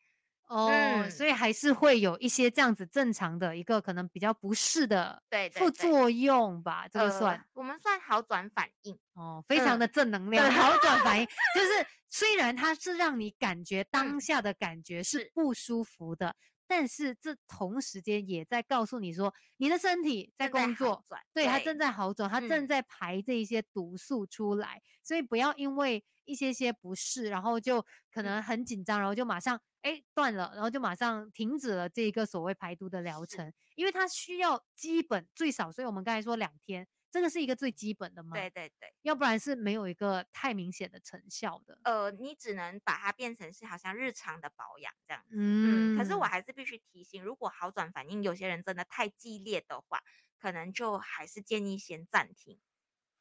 [0.51, 1.09] 哦，嗯。
[1.09, 5.59] 所以还是会有一些这样子正常的一个可能比较不适的对对对。
[5.59, 8.97] 副作用吧，这个算、呃我们算好转反应。
[9.13, 15.31] 哦，非常嗯的正能量，对好转反应，就是虽然它是让你感觉当嗯下的感觉是是。
[15.33, 16.35] 不舒服的，
[16.71, 21.03] 但是这同时间也在告诉你说，你的身体在工作，
[21.33, 22.67] 对，它正在好转，它正嗯。
[22.67, 28.23] 在排这一些毒素出来，所以不要因为一些些不适，然后就可嗯。
[28.23, 41.77] 能很紧张，然后就马上哎断了，然后就马上停止了这一个所谓排毒的疗程，因为它需要基本最少，所以我们刚才说两天，这个是一个最基本的吗，对对对，要不然是没有一个太明显的成效的。
[41.83, 45.35] 呃，你只能把它变成是好像日常的保养这样子。
[45.35, 50.01] 嗯嗯，可是我还是必须提醒，如果好转反应有些人真的太激烈的话，
[50.39, 52.59] 可能就还是建议先暂停，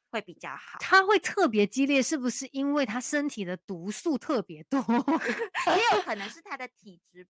[0.09, 0.79] 会比较好。
[0.79, 4.79] 他会特别激烈，是不是因为他身体的毒素特别多？
[5.77, 7.27] 也有可能是他的体质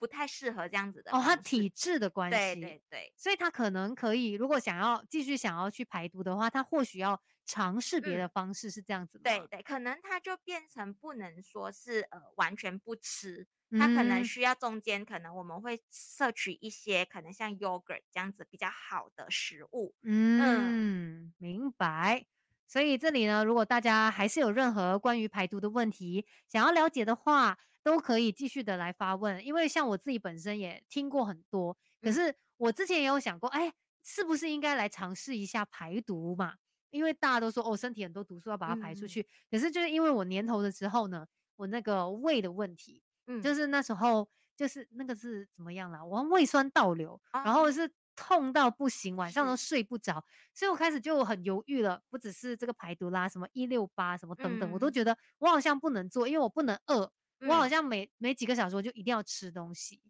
[0.00, 9.22] 不太适合这样子的哦，他体质的关系，对对对，所以他可能可以，如果想要继续想要去排毒的话，他或许要尝试别的嗯方式，是这样子吗？
[9.24, 13.46] 对对，可能他就变成不能说是呃完全不吃，
[13.78, 19.94] 他可能嗯需要中间可能我们会摄取一些可能像 yogurt 这样子比较好的食物。
[20.02, 22.24] 嗯，明白。
[22.66, 29.44] 所以这里呢，如果大家还是有任何关于排毒的问题想要了解的话，都可以继续的来发问。
[29.44, 36.54] 因为像我自己本身也听过很多，可嗯是我之前也有想过，哎，是不是应该来尝试一下排毒嘛？
[36.90, 39.26] 因为大家都说哦，身体很多毒素要把它排出去。
[39.50, 46.04] 可是就是因为我年头的时候呢，我那个胃的问题，嗯，就是那时候就是那个是怎么样啦？
[46.04, 52.02] 我胃酸倒流，然后哦是痛到不行，晚上都睡不着，所以我开始就很犹豫了。
[52.10, 57.10] 不只是这个排毒啦，什么一六八什么等等，我都嗯觉得我好像不能做，因为我不能饿，
[57.46, 57.70] 我好嗯。
[57.70, 60.00] 像每每几个小时我就一定要吃东西，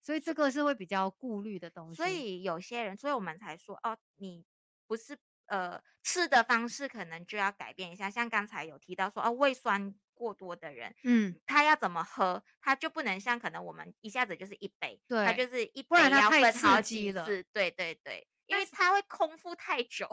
[0.00, 1.96] 所以这个是会比较顾虑的东西。
[1.96, 4.44] 所以有些人，所以我们才说哦，你
[4.86, 20.08] 不是呃吃的方式可能就要改变一下，像刚才有提到说哦，胃酸过多的人，嗯，他要怎么喝，他就不能像可能我们一下子就是一杯，他就是一不然杯要它太刺分好几次，对对对，因为他会空腹太久，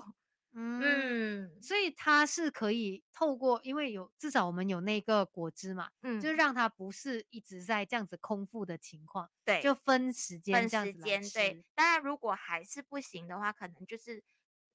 [0.58, 0.82] 嗯。
[0.82, 11.64] 嗯所以它是可以透过，因为有至少我们有那个果汁嘛，嗯，就让它不是一直在这样子空腹的情况，对，就分时间分这样子来时间，对吃。。
[11.76, 14.24] 当然，如果还是不行的话，可能就是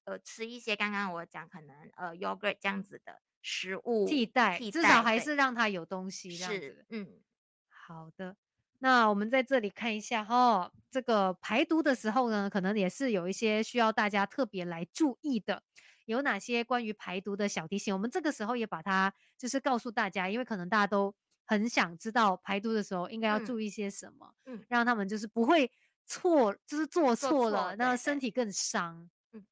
[0.05, 6.85] 呃吃一些刚刚我讲可能呃 yogurt 这样子的食物替代，替至少还对是让它有东西这样是子。
[6.89, 7.21] 嗯
[7.67, 8.35] 好的，
[8.79, 15.63] 那我们在这里看一下哈，这个排毒的时候呢，可能也是有一些需要大家特别来注意的，
[16.05, 17.93] 有哪些关于排毒的小提醒？
[17.93, 21.13] 我们这个时候也把它就是告诉大家，因为可能大家都
[21.45, 25.71] 很想知道排毒的时候应该要嗯注意些什么，嗯让他们就是不会
[26.05, 29.09] 错，就是做做错错了，那身体更伤。
[29.31, 29.45] 嗯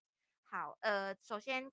[0.44, 1.72] 好，呃，首先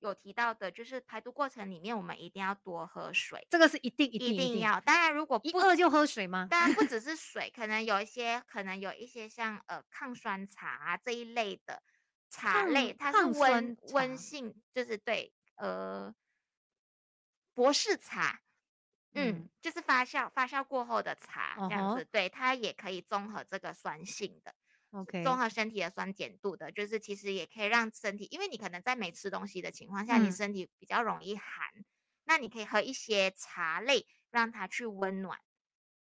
[0.00, 4.78] 有提到的就是排毒过程里面，我们一定要多喝水，这个是一定一定一定定要。
[4.80, 6.46] 当然，如果不一饿就喝水吗？
[6.50, 11.82] 当然不 只是水，可能有一些，可能有一些像呃抗酸茶啊这一类的
[12.30, 16.14] 茶类，它是温温性，就是对呃
[17.56, 18.40] 博士茶，
[19.14, 19.48] 嗯，嗯。
[19.60, 24.54] 就是发酵发酵过后的茶这样子对，它也可以综合这个酸性的。
[24.92, 30.30] ，OK，综合身体的酸碱度的，就是其实也可以让身体，因为你可能在没吃东西的情况下，你嗯。
[30.30, 31.68] 身体比较容易寒，
[32.24, 35.40] 那你可以喝一些茶类，让它去温暖，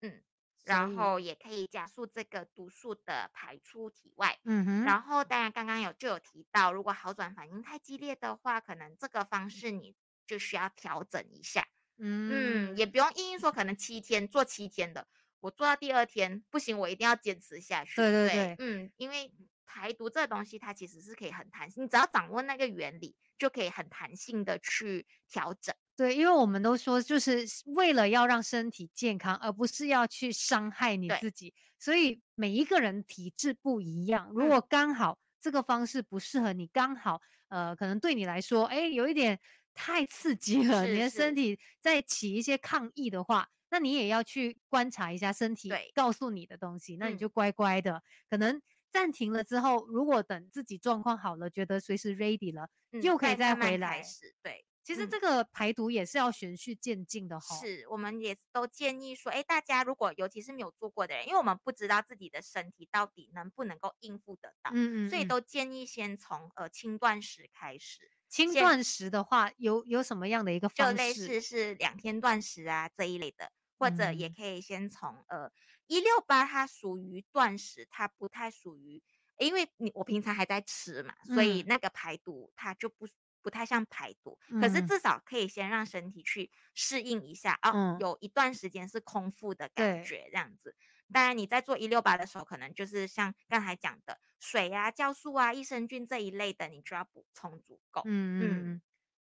[0.02, 0.22] 嗯，
[0.68, 4.38] 然后也可以加速这个毒素的排出体外。
[4.44, 9.94] 嗯哼，然后，当然刚刚有就有提到，如果好转反应太激烈的话，可能这个方式你
[10.26, 11.66] 就需要调整一下。
[11.96, 15.08] 嗯，也不用硬硬说可能七天做七天的，
[15.40, 17.96] 我做到第二天不行，我一定要坚持下去。
[17.96, 19.32] 对对对嗯，因为
[19.66, 25.74] 排毒这个东西它其实是可以很弹性，你只要掌握那个原理，就可以很弹性的去调整。
[25.98, 31.52] 对，因为我们都说，就是为了要让身体健康，而不是要去伤害你自己。
[31.76, 39.40] 所以每一个人体质不一样，如嗯果刚好这个方式不适合你，刚好呃，可能对你来说，哎，有一点
[39.74, 53.98] 太刺激了，你是的身体在起一些抗议的话，那你也要去观察一下身体对告诉你的东西，那你嗯就乖乖的，可能暂停了之后，如果等自己状况好了，觉得随时 ready 了，嗯又可以再回来。
[53.98, 54.32] 开始。
[54.44, 57.54] 对，嗯其实这个排毒也是要循序渐进的哈。
[57.56, 68.10] 是，我们也都建议说，哎，大家如果尤其是没有做过的人，因为我们不知道自己的身体到底能不能够应付得到，嗯嗯，嗯所以都建议先从呃轻断食开始。
[68.30, 70.94] 轻断食的话，有有什么样的一个方式？
[70.94, 75.52] 就类似是两天断食啊这一类的，或者也可以先从呃
[75.86, 79.02] 一六八，它属于断食，它不太属于，
[79.36, 83.06] 因为你我平常还在吃嘛，所以那个排毒它就不
[83.42, 90.74] 不太像排毒，可是至少可以先让身体去适应一下啊，有一段时间是空腹的感觉这样子。
[91.10, 98.02] 当然，你在做一六八的时候，可能就是像刚才讲的水啊、酵素啊、益生菌这一类的，你就要补充足够。
[98.04, 98.82] 嗯嗯。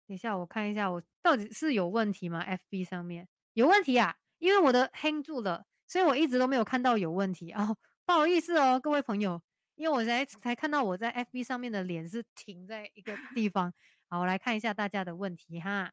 [0.08, 4.16] 等一下，我看一下，我到底是有问题吗？FB 上面有问题啊？
[4.40, 7.76] 因为我的 hang 住了，所以我一直都没有看到有问题啊。
[8.06, 9.42] 不好意思哦，各位朋友，
[9.76, 13.74] 因为我才才看到我在 FB 上面的脸是停在一个地方。
[14.14, 15.92] 好，我来看一下大家的问题哈。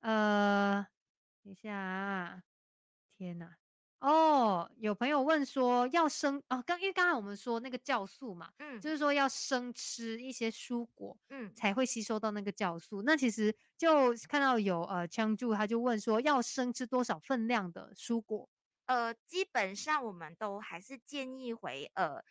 [0.00, 0.86] 呃，
[1.44, 2.42] 等一下啊，
[3.18, 3.58] 天哪！
[4.00, 13.02] 哦，有朋友问说要生哦，刚因为刚才我们说那个酵素嘛，嗯，就是说要生吃一些蔬果，嗯，才会吸收到那个酵素。
[13.02, 18.48] 那其实就看到有呃枪柱，他就问说要生吃多少分量的蔬果？
[18.86, 22.24] 呃，基本上我们都还是建议回呃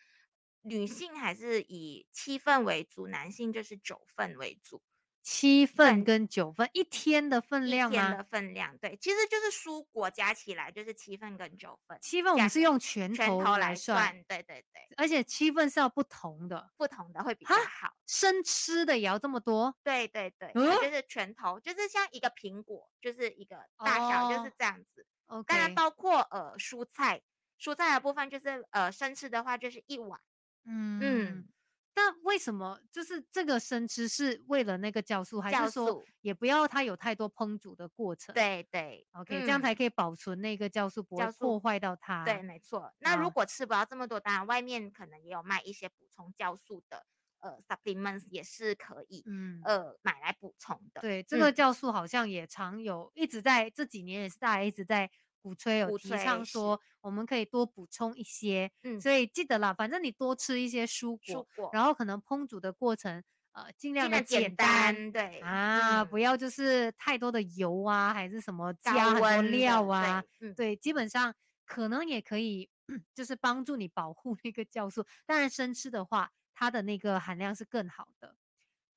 [0.64, 4.82] 女性还是以七份为主，男性就是九份为主。
[5.24, 7.96] 七份跟九份一天的分量吗？
[7.96, 11.98] 一天的分量，对，其实就是蔬果加起来就是七份跟九份。
[12.02, 14.82] 七份我们是用拳头来算，对对对。
[14.98, 17.94] 而且七份是要不同的，不同的会比较好。
[18.08, 19.76] 生吃的也要这么多？
[19.84, 25.06] 对对对，就是拳头，就是像一个苹果，就是一个大小就是这样子。
[25.46, 27.22] 当然包括呃蔬菜，
[27.60, 30.20] 蔬菜的部分就是呃生吃的话就是一碗。
[30.66, 31.48] 嗯嗯。
[31.94, 38.34] 但为什么就是这个生吃是为了那个酵素，还是说也不要它有太多烹煮的过程？
[38.34, 42.24] 对对，OK，这样才可以保存那个酵素不会破坏到它。
[42.24, 42.94] 对，没错。
[43.00, 47.06] 那如果吃不到这么多，当然外面可能也有卖一些补充酵素的，
[47.40, 51.02] 呃，supplements 也是可以，嗯，呃，买来补充的。
[51.02, 55.12] 对，这个酵素好像也常有，一直在这几年也是大家一直在。
[55.42, 63.24] 鼓吹有提倡说，我们可以多补充一些，嗯，所以记得啦，反正你多吃一些蔬果，然后可能烹煮的过程，
[63.54, 70.24] 呃，尽量的简单，对啊，不要就是太多的油啊，还是什么加很多料啊，
[70.56, 71.34] 对，基本上
[71.66, 72.70] 可能也可以，
[73.16, 75.06] 就是帮助你保护那个酵素。
[75.26, 78.36] 当然生吃的话，它的那个含量是更好的。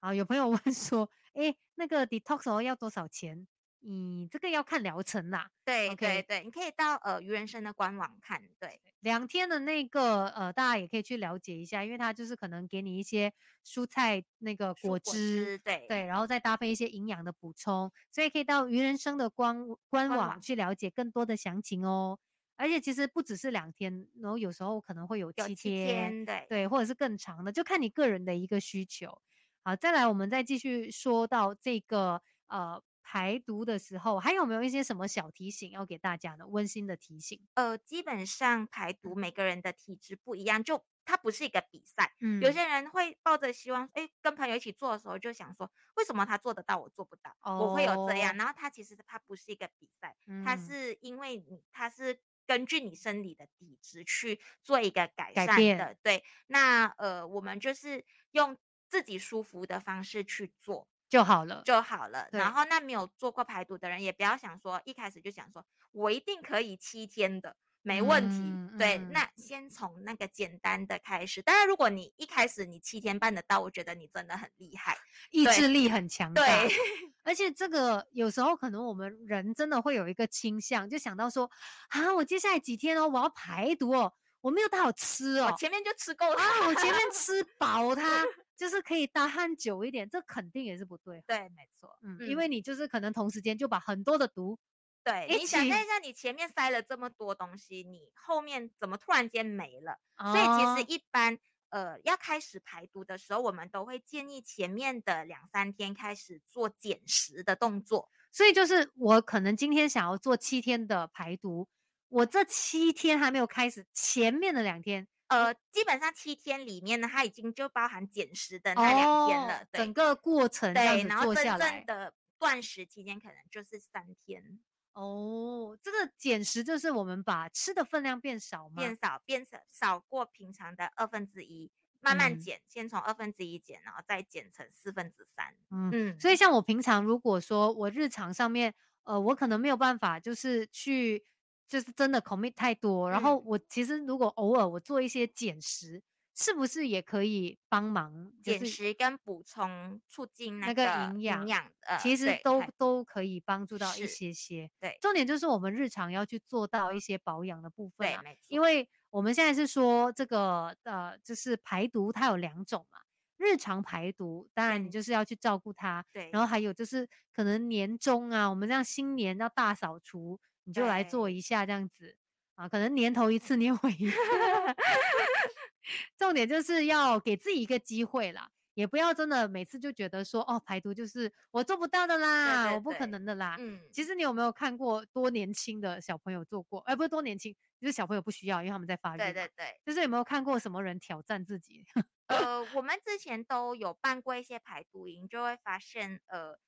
[0.00, 3.46] 好，有朋友 问说，哎，那个 detox 要多少钱？
[3.86, 13.30] 你这个要看疗程啦，对对对，你可以到呃鱼人生的官网看，对，两天的那个呃，大家也可以去了解一下，因为它就是可能给你一些
[13.62, 22.18] 蔬菜那个果汁，对对，然后再搭配一些营养的补充，所以可以到鱼人生的官官网去了解更多的详情哦。
[22.56, 29.20] 而且其实不只是两天，然后有时候可能会有七天，对对，或者是更长的，就看你个人的一个需求。
[29.62, 32.82] 好，再来我们再继续说到这个呃。
[33.04, 36.46] 排毒的时候，还有没有一些什么小提醒要给大家呢？
[36.48, 37.38] 温馨的提醒。
[37.54, 42.16] 呃，基本上排毒每个人的体质不一样，就它不是一个比赛。
[42.20, 47.36] 嗯，有些人会抱着希望，哎，跟朋友一起做的时候就想说，为什么他做得到，我做不到？
[47.42, 48.34] 我会有这样。
[48.36, 55.46] 然后他其实他不是一个比赛，他是因为你他是根据你生理的体质去做一个改善
[55.76, 55.94] 的。
[56.02, 58.56] 对，那呃，我们就是用
[58.88, 60.88] 自己舒服的方式去做。
[61.14, 62.26] 就好了，就好了。
[62.32, 68.76] 然后那没有做过排毒的人，也不要想说一开始就想说我一定可以七天的，没问题。
[68.76, 71.40] 对，那先从那个简单的开始。
[71.40, 74.98] 当然，如果你一开始你七天办得到，我觉得你真的很厉害，
[75.30, 76.34] 意志力很强。
[76.34, 76.42] 对，
[77.22, 81.48] 而且这个有时候可能我们人真的会有一个倾向，就想到说
[81.90, 88.24] 啊，我接下来几天哦，我要排毒哦，我没有太好吃哦，前面就吃够了啊，我前面 吃饱它。
[88.56, 91.22] 就是可以大汗久一点，这肯定也是不对。
[91.26, 94.58] 对，没错，嗯，因为你就是可能同时间就把很多的毒，
[95.02, 99.98] 对，你想象一下，你前面塞了这么多东西，你后面怎么突然间没了？
[100.32, 101.38] 所以其实一般，
[101.70, 108.08] 呃，要开始排毒的时候，我们都会建议前面的两三天开始做减食的动作。
[108.30, 111.68] 所以就是我可能今天想要做七天的排毒，
[112.08, 115.06] 我这七天还没有开始，前面的两天。
[115.28, 124.60] 呃，基本上七天里面呢，它已经就包含减食的那两天了，整个过程对，然后真正的断食期间可能就是三天。
[124.92, 128.74] 哦，这个减食就是我们把吃的分量变少吗？
[128.76, 135.56] 变少，变成，少过平常的二分之一，慢慢减，先从二分之一减，然后再减成四分之三。
[135.70, 141.24] 嗯，所以像我平常如果说我日常上面，呃，我可能没有办法就是去。
[141.66, 146.02] 就是真的 commit 太多，然后我其实如果偶尔我做一些减食，
[146.36, 151.42] 是不是也可以帮忙减食跟补充，促进那个营养？
[151.42, 154.70] 营养呃，其实都都可以帮助到一些些。
[154.80, 158.20] 对，重点就是我们日常要去做到一些保养的部分啊。
[158.22, 162.98] 对，因为我们现在是说这个呃，就是排毒它有两种嘛，
[163.36, 166.04] 日常排毒，当然你就是要去照顾它。
[166.12, 166.30] 对。
[166.32, 172.16] 然后还有就是可能年终啊，我们这样新年要大扫除，你就来做一下这样子
[172.54, 174.16] 啊，可能年头一次，年尾一次。
[176.16, 183.56] 重点就是要给自己一个机会啦，也不要真的每次就觉得说哦，排毒就是我做不到的啦，我不可能的啦。
[183.58, 186.80] 嗯，其实你有没有看过多年轻的小朋友做过？
[186.80, 189.18] 哎，不是多年轻，就是小朋友不需要，因为他们在发育。
[189.18, 191.84] 对对对，就是有没有看过什么人挑战自己？
[192.28, 196.58] 呃，我们之前都有办过一些排毒营，就会发现，呃，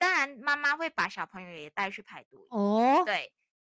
[0.00, 3.04] 当然妈妈会把小朋友也带去排毒哦。
[3.04, 3.30] 对。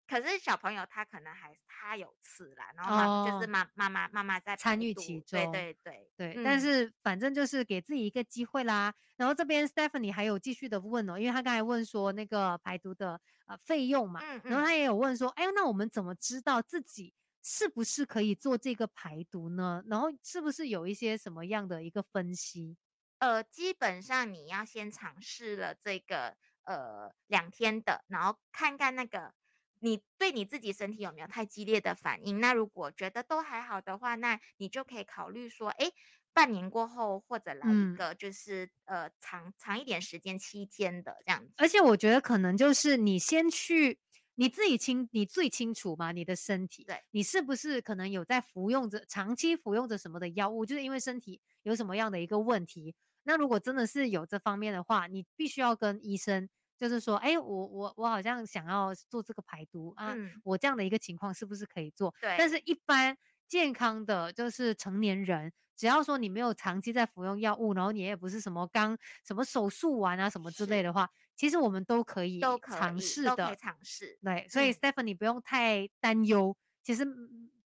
[0.07, 6.45] 可是小朋友他可能还他有刺啦，然后妈就是妈妈妈妈妈在参与其中，对对对对。
[6.45, 8.95] 但是反正就是给自己一个机会啦。
[9.17, 19.83] 然后这边 Stephanie 还有继续的问哦，因为他刚才问说那个排毒的呃费用嘛，然后他也有问说，哎，那我们怎么知道自己是不是可以做这个排毒呢？
[19.87, 22.77] 然后是不是有一些什么样的一个分析？
[23.25, 29.33] 呃，基本上你要先尝试了这个呃两天的，然后看看那个。
[29.81, 32.41] 你对你自己身体有没有太激烈的反应？
[32.41, 35.91] 那如果觉得都还好的话，那你就可以考虑说，哎，
[36.33, 41.53] 半年过后或者来一个就是呃长长一点时间，七天的这样子。
[41.59, 43.99] 而且我觉得可能就是你先去
[44.37, 52.95] 你自己清，你最清楚嘛，你的身体，对你是不是可能有在服用着长期服用着什么的药物，就是因为身体有什么样的一个问题？
[53.25, 56.49] 那如果真的是有这方面的话，你必须要跟医生。
[56.77, 60.13] 就是说，哎，我我我好像想要做这个排毒啊，
[60.43, 62.13] 我这样的一个情况是不是可以做？
[62.21, 62.35] 对。
[62.37, 63.17] 但是，一般
[63.47, 74.19] 健康的就是成年人，只要说你没有长期在服用药物，然后你也不是什么刚什么手术完啊什么之类的话，其实我们都可以尝试的，都可以尝试。
[74.23, 77.07] 对，所以 Stephanie 不用太担忧，其实。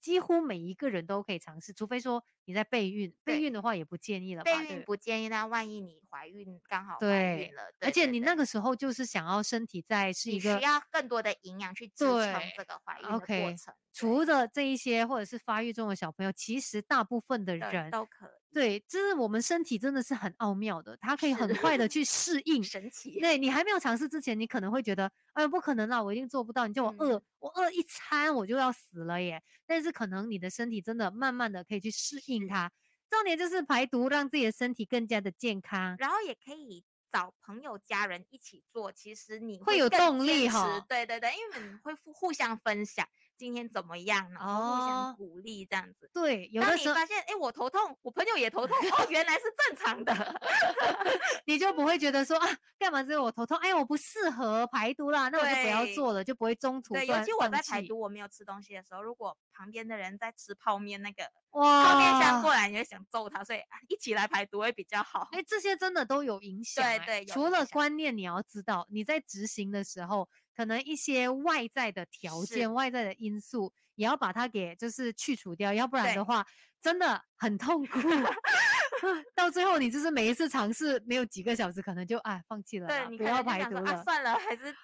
[0.07, 4.45] 几乎每一个人都可以尝试，除非说你在备孕，备孕的话也不建议了。
[4.45, 13.75] 备孕不建议，那万一你怀孕刚好怀孕了，而且你那个时候就是想要身体在是一个需要更多的营养去支撑这个怀孕的过程。
[13.93, 18.46] 除了这一些或者是发育中的小朋友，其实大部分的人都可以。
[18.57, 22.65] 对，就是我们身体真的是很奥妙的，它可以很快的去适应。
[22.65, 23.21] 神奇。
[23.21, 26.67] 对你还没有尝试之前，你可能会觉得，哎，不可能啦，我一定做不到。
[26.67, 29.43] 你叫我饿，我饿一餐我就要死了耶。
[29.67, 32.73] 但是可能你的身体真的慢慢的可以去适应它。
[33.11, 35.95] 重点就是排毒，让自己的身体更加的健康。
[35.99, 36.83] 然后也可以
[37.13, 40.83] 找朋友家人一起做，其实你会有动力哈。
[40.89, 43.07] 对对对，因为你会互相分享。
[43.37, 44.41] 今天怎么样呢？
[44.41, 46.11] 互相鼓励这样子。
[46.13, 50.41] 对，有的时候发现，哎，我头痛，我朋友也头痛，哦，原来是正常的，
[51.47, 53.57] 你就不会觉得说啊，干嘛只有我头痛？
[53.59, 65.29] 哎，我不适合排毒啦，那我就不要做了，就不会中途对，尤其我在排毒，我没有吃东西的时候，如果旁边的人在吃泡面，那个泡面箱过来，你会想揍他，所以一起来排毒会比较好。
[65.33, 66.85] 哎，这些真的都有影响。
[66.85, 70.29] 对对，除了观念，你要知道你在执行的时候。
[70.57, 76.47] 可能一些外在的条件、外在的因素，也要把它给就是去除掉，要不然的话，
[76.81, 77.99] 真的很痛苦。
[79.35, 84.75] 到最后，你就是每一次尝试没有几个小时，可能就啊放弃了，对，不要排毒了，算了，还是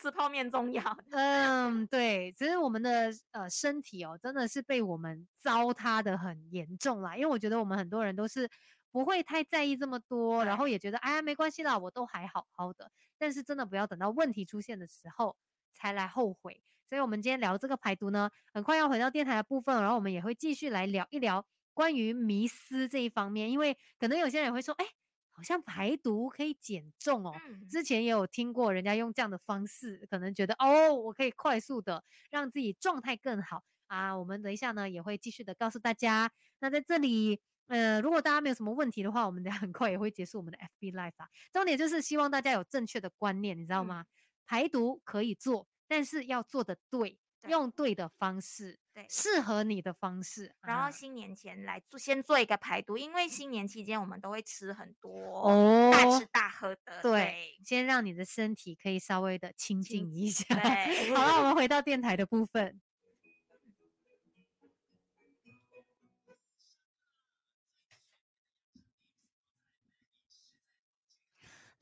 [0.00, 0.82] 吃泡面重要。
[1.10, 7.16] 嗯，对，其实我们的呃身体哦，真的是被我们糟蹋的很严重啦。
[7.16, 8.46] 因为我觉得我们很多人都是。
[8.92, 12.92] 不会太在意这么多，然后也觉得哎呀没关系啦，我都还好好的。
[13.18, 15.36] 但是真的不要等到问题出现的时候
[15.72, 16.62] 才来后悔。
[16.88, 24.84] 所以，我们今天聊这个排毒呢，很快要回到电台的部分，然后我们也会继续来聊一聊关于迷思这一方面，因为可能有些人也会说，哎，
[25.30, 27.32] 好像排毒可以减重哦。
[27.70, 34.18] 之前也有听过人家用这样的方式，可能觉得哦，我可以快速的让自己状态更好啊。
[34.18, 36.30] 我们等一下呢也会继续的告诉大家。
[36.58, 37.40] 那在这里。
[37.68, 41.28] 呃，如果大家没有什么问题的话，我们很快也会结束我们的 FB Live 啊。
[41.52, 44.04] 重点就是希望大家有正确的观念，你知道吗？
[44.44, 50.54] 排毒可以做，但是要做的对，用对的方式，对，适合你的方式。
[50.60, 55.10] 然后新年前来做，先做一个排毒，因为新年期间我们都会吃很多
[55.48, 57.00] 哦，大吃大喝的。
[57.02, 60.44] 对，先让你的身体可以稍微的清静一下。
[61.14, 62.80] 好了，我们回到电台的部分。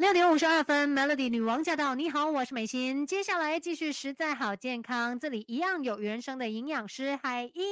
[0.01, 1.95] 六点五十二分，Melody 女王驾到！
[1.95, 3.07] 你好，我是美心。
[3.07, 7.63] 接下来继续实在好健康，这里一样有原生的营养师海英。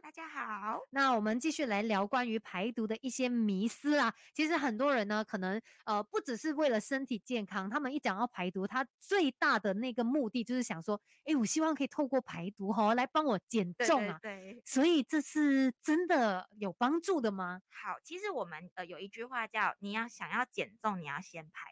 [0.00, 0.78] 大家好。
[0.90, 4.14] 那我们继续来聊关于排毒的一些迷思啊。
[4.32, 14.20] 其实很多人呢，可能呃不只是为了身体健康，他们一讲要排毒，他最大的那个目的就是想说，哎，我希望可以透过排毒哈来帮我减重啊。
[14.22, 14.62] 对。
[14.64, 17.60] 所以这是真的有帮助的吗？
[17.70, 21.71] 好，其实我们呃有一句话叫，你要想要减重，你要先排。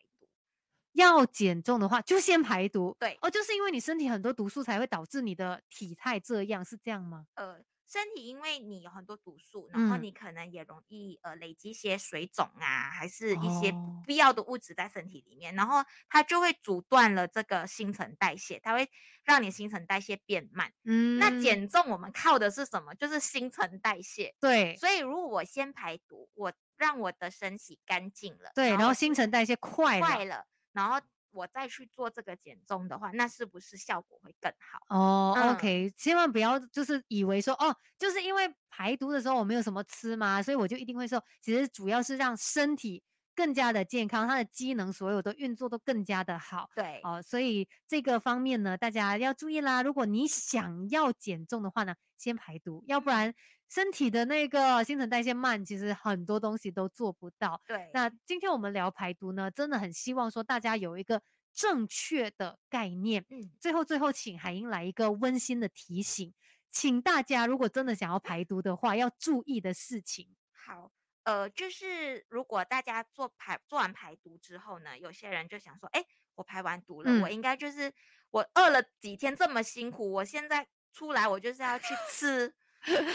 [0.93, 2.97] 要减重的话，就先排毒。
[2.99, 7.27] 对，哦，就是因为你身体很多毒素，才会导致你的体态这样，是这样吗？
[7.35, 18.89] 呃，身体因为你有很多毒素，然后你可能也容易呃累积一些水肿啊，还是一些不必要的物质在身体里面，然后它就会阻断了这个新陈代谢，它会
[19.25, 20.73] 让你新陈代谢变慢。
[20.85, 22.95] 嗯，那减重我们靠的是什么？
[22.95, 24.35] 就是新陈代谢。
[24.41, 30.47] 对，所以如果我先排毒，我让我的身体干净了，对，然后新陈代谢快快了。
[30.73, 31.01] 然后
[31.33, 34.97] 我再去做这个减重的话，那是不是效果会更好？
[34.97, 41.23] 哦，OK，千万不要就是以为说哦，就是因为排毒的时候我没有什么吃嘛，所以我就一定会瘦。
[41.41, 43.03] 其实主要是让身体
[43.41, 46.69] 更加的健康，它的机能所有的运作都更加的好。
[46.75, 49.83] 对，哦，所以这个方面呢，大家要注意啦。
[49.83, 53.35] 如果你想要减重的话呢，先排毒，要不然。
[53.71, 57.63] 身体的那个新陈代谢慢，其实很多东西都做不到。
[57.69, 61.23] 对，那今天我们聊排毒呢，真的很希望说大家有一个
[61.55, 63.25] 正确的概念。
[63.31, 66.35] 嗯，最后最后，请海英来一个温馨的提醒，
[66.69, 70.27] 请大家如果真的想要排毒的话，要注意的事情。
[70.53, 70.91] 好，
[71.25, 76.05] 呃，就是如果大家做排做完排毒之后呢，有些人就想说，哎，
[76.35, 77.93] 我排完毒了，我应该就是
[78.31, 82.55] 我饿了几天这么辛苦，我现在出来我就是要去吃。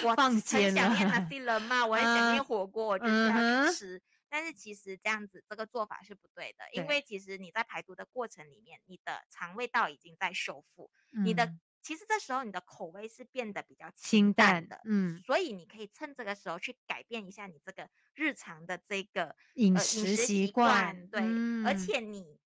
[0.04, 4.02] 我很想念那些人嘛， 我很想念火锅，我就是要去吃。
[4.30, 10.92] 但是其实这样子这个做法是不对的，因为其实你在排毒的过程里面，你的肠胃道已经在修复，
[11.24, 11.52] 你的
[11.86, 21.22] 其实这时候你的口味是变得比较清淡的，嗯，所以你可以趁这个时候去改变一下你这个日常的这个饮食习惯，对，
[21.64, 22.40] 而且你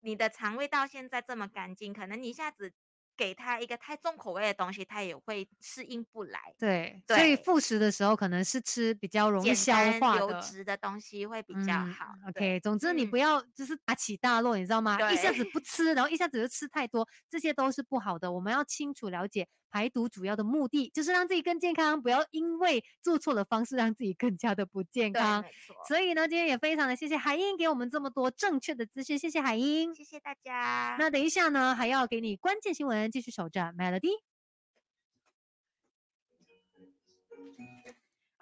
[0.00, 2.72] 你的肠胃到现在这么干净，可能你一下子。
[3.16, 6.40] 给他一个太重口味的东西，他也会适应不来。
[6.58, 12.14] 对，所以复食的时候可能是吃比较容易消化的、油脂的东西会比较好。
[12.28, 14.98] OK，总之你不要就是大起大落，你知道吗？
[15.12, 18.32] 一下子不 吃，然后一下子就吃太多，这些都是不好的。
[18.32, 19.48] 我们要清楚了解。
[19.72, 25.42] 排毒主要的目的就是让自己更健康，不要因为做错了方式让自己更加的不健康。
[25.88, 30.96] 所以呢，今天也非常的谢谢海英给我们这么多正确的资讯，谢谢海英，谢谢大家。
[30.98, 34.31] 那等一下呢，还要给你关键新闻，继续守着 Melody。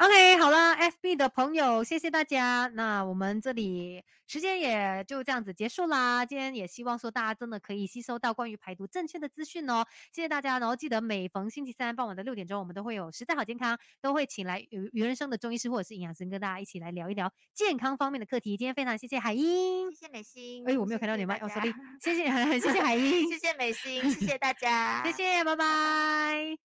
[0.03, 2.70] OK，好了，FB 的朋友，谢谢大家。
[2.72, 6.24] 那我们这里时间也就这样子结束啦。
[6.24, 9.84] 今天也希望说大家真的可以吸收到关于排毒正确的资讯哦。
[10.11, 18.57] 谢谢大家，然后记得每逢星期三傍晚的六点钟，我们都会有实在好健康，都会请来余余人生的中医师或者是营养师跟大家一起来聊一聊健康方面的课题。
[18.57, 20.66] 今天非常谢谢海英，谢谢美心。
[20.66, 21.36] 哎，我没有看到你吗？
[21.42, 22.24] 哦，sorry，谢谢，
[22.59, 26.69] 谢谢海英，谢谢美心，谢谢大家，谢谢，拜拜。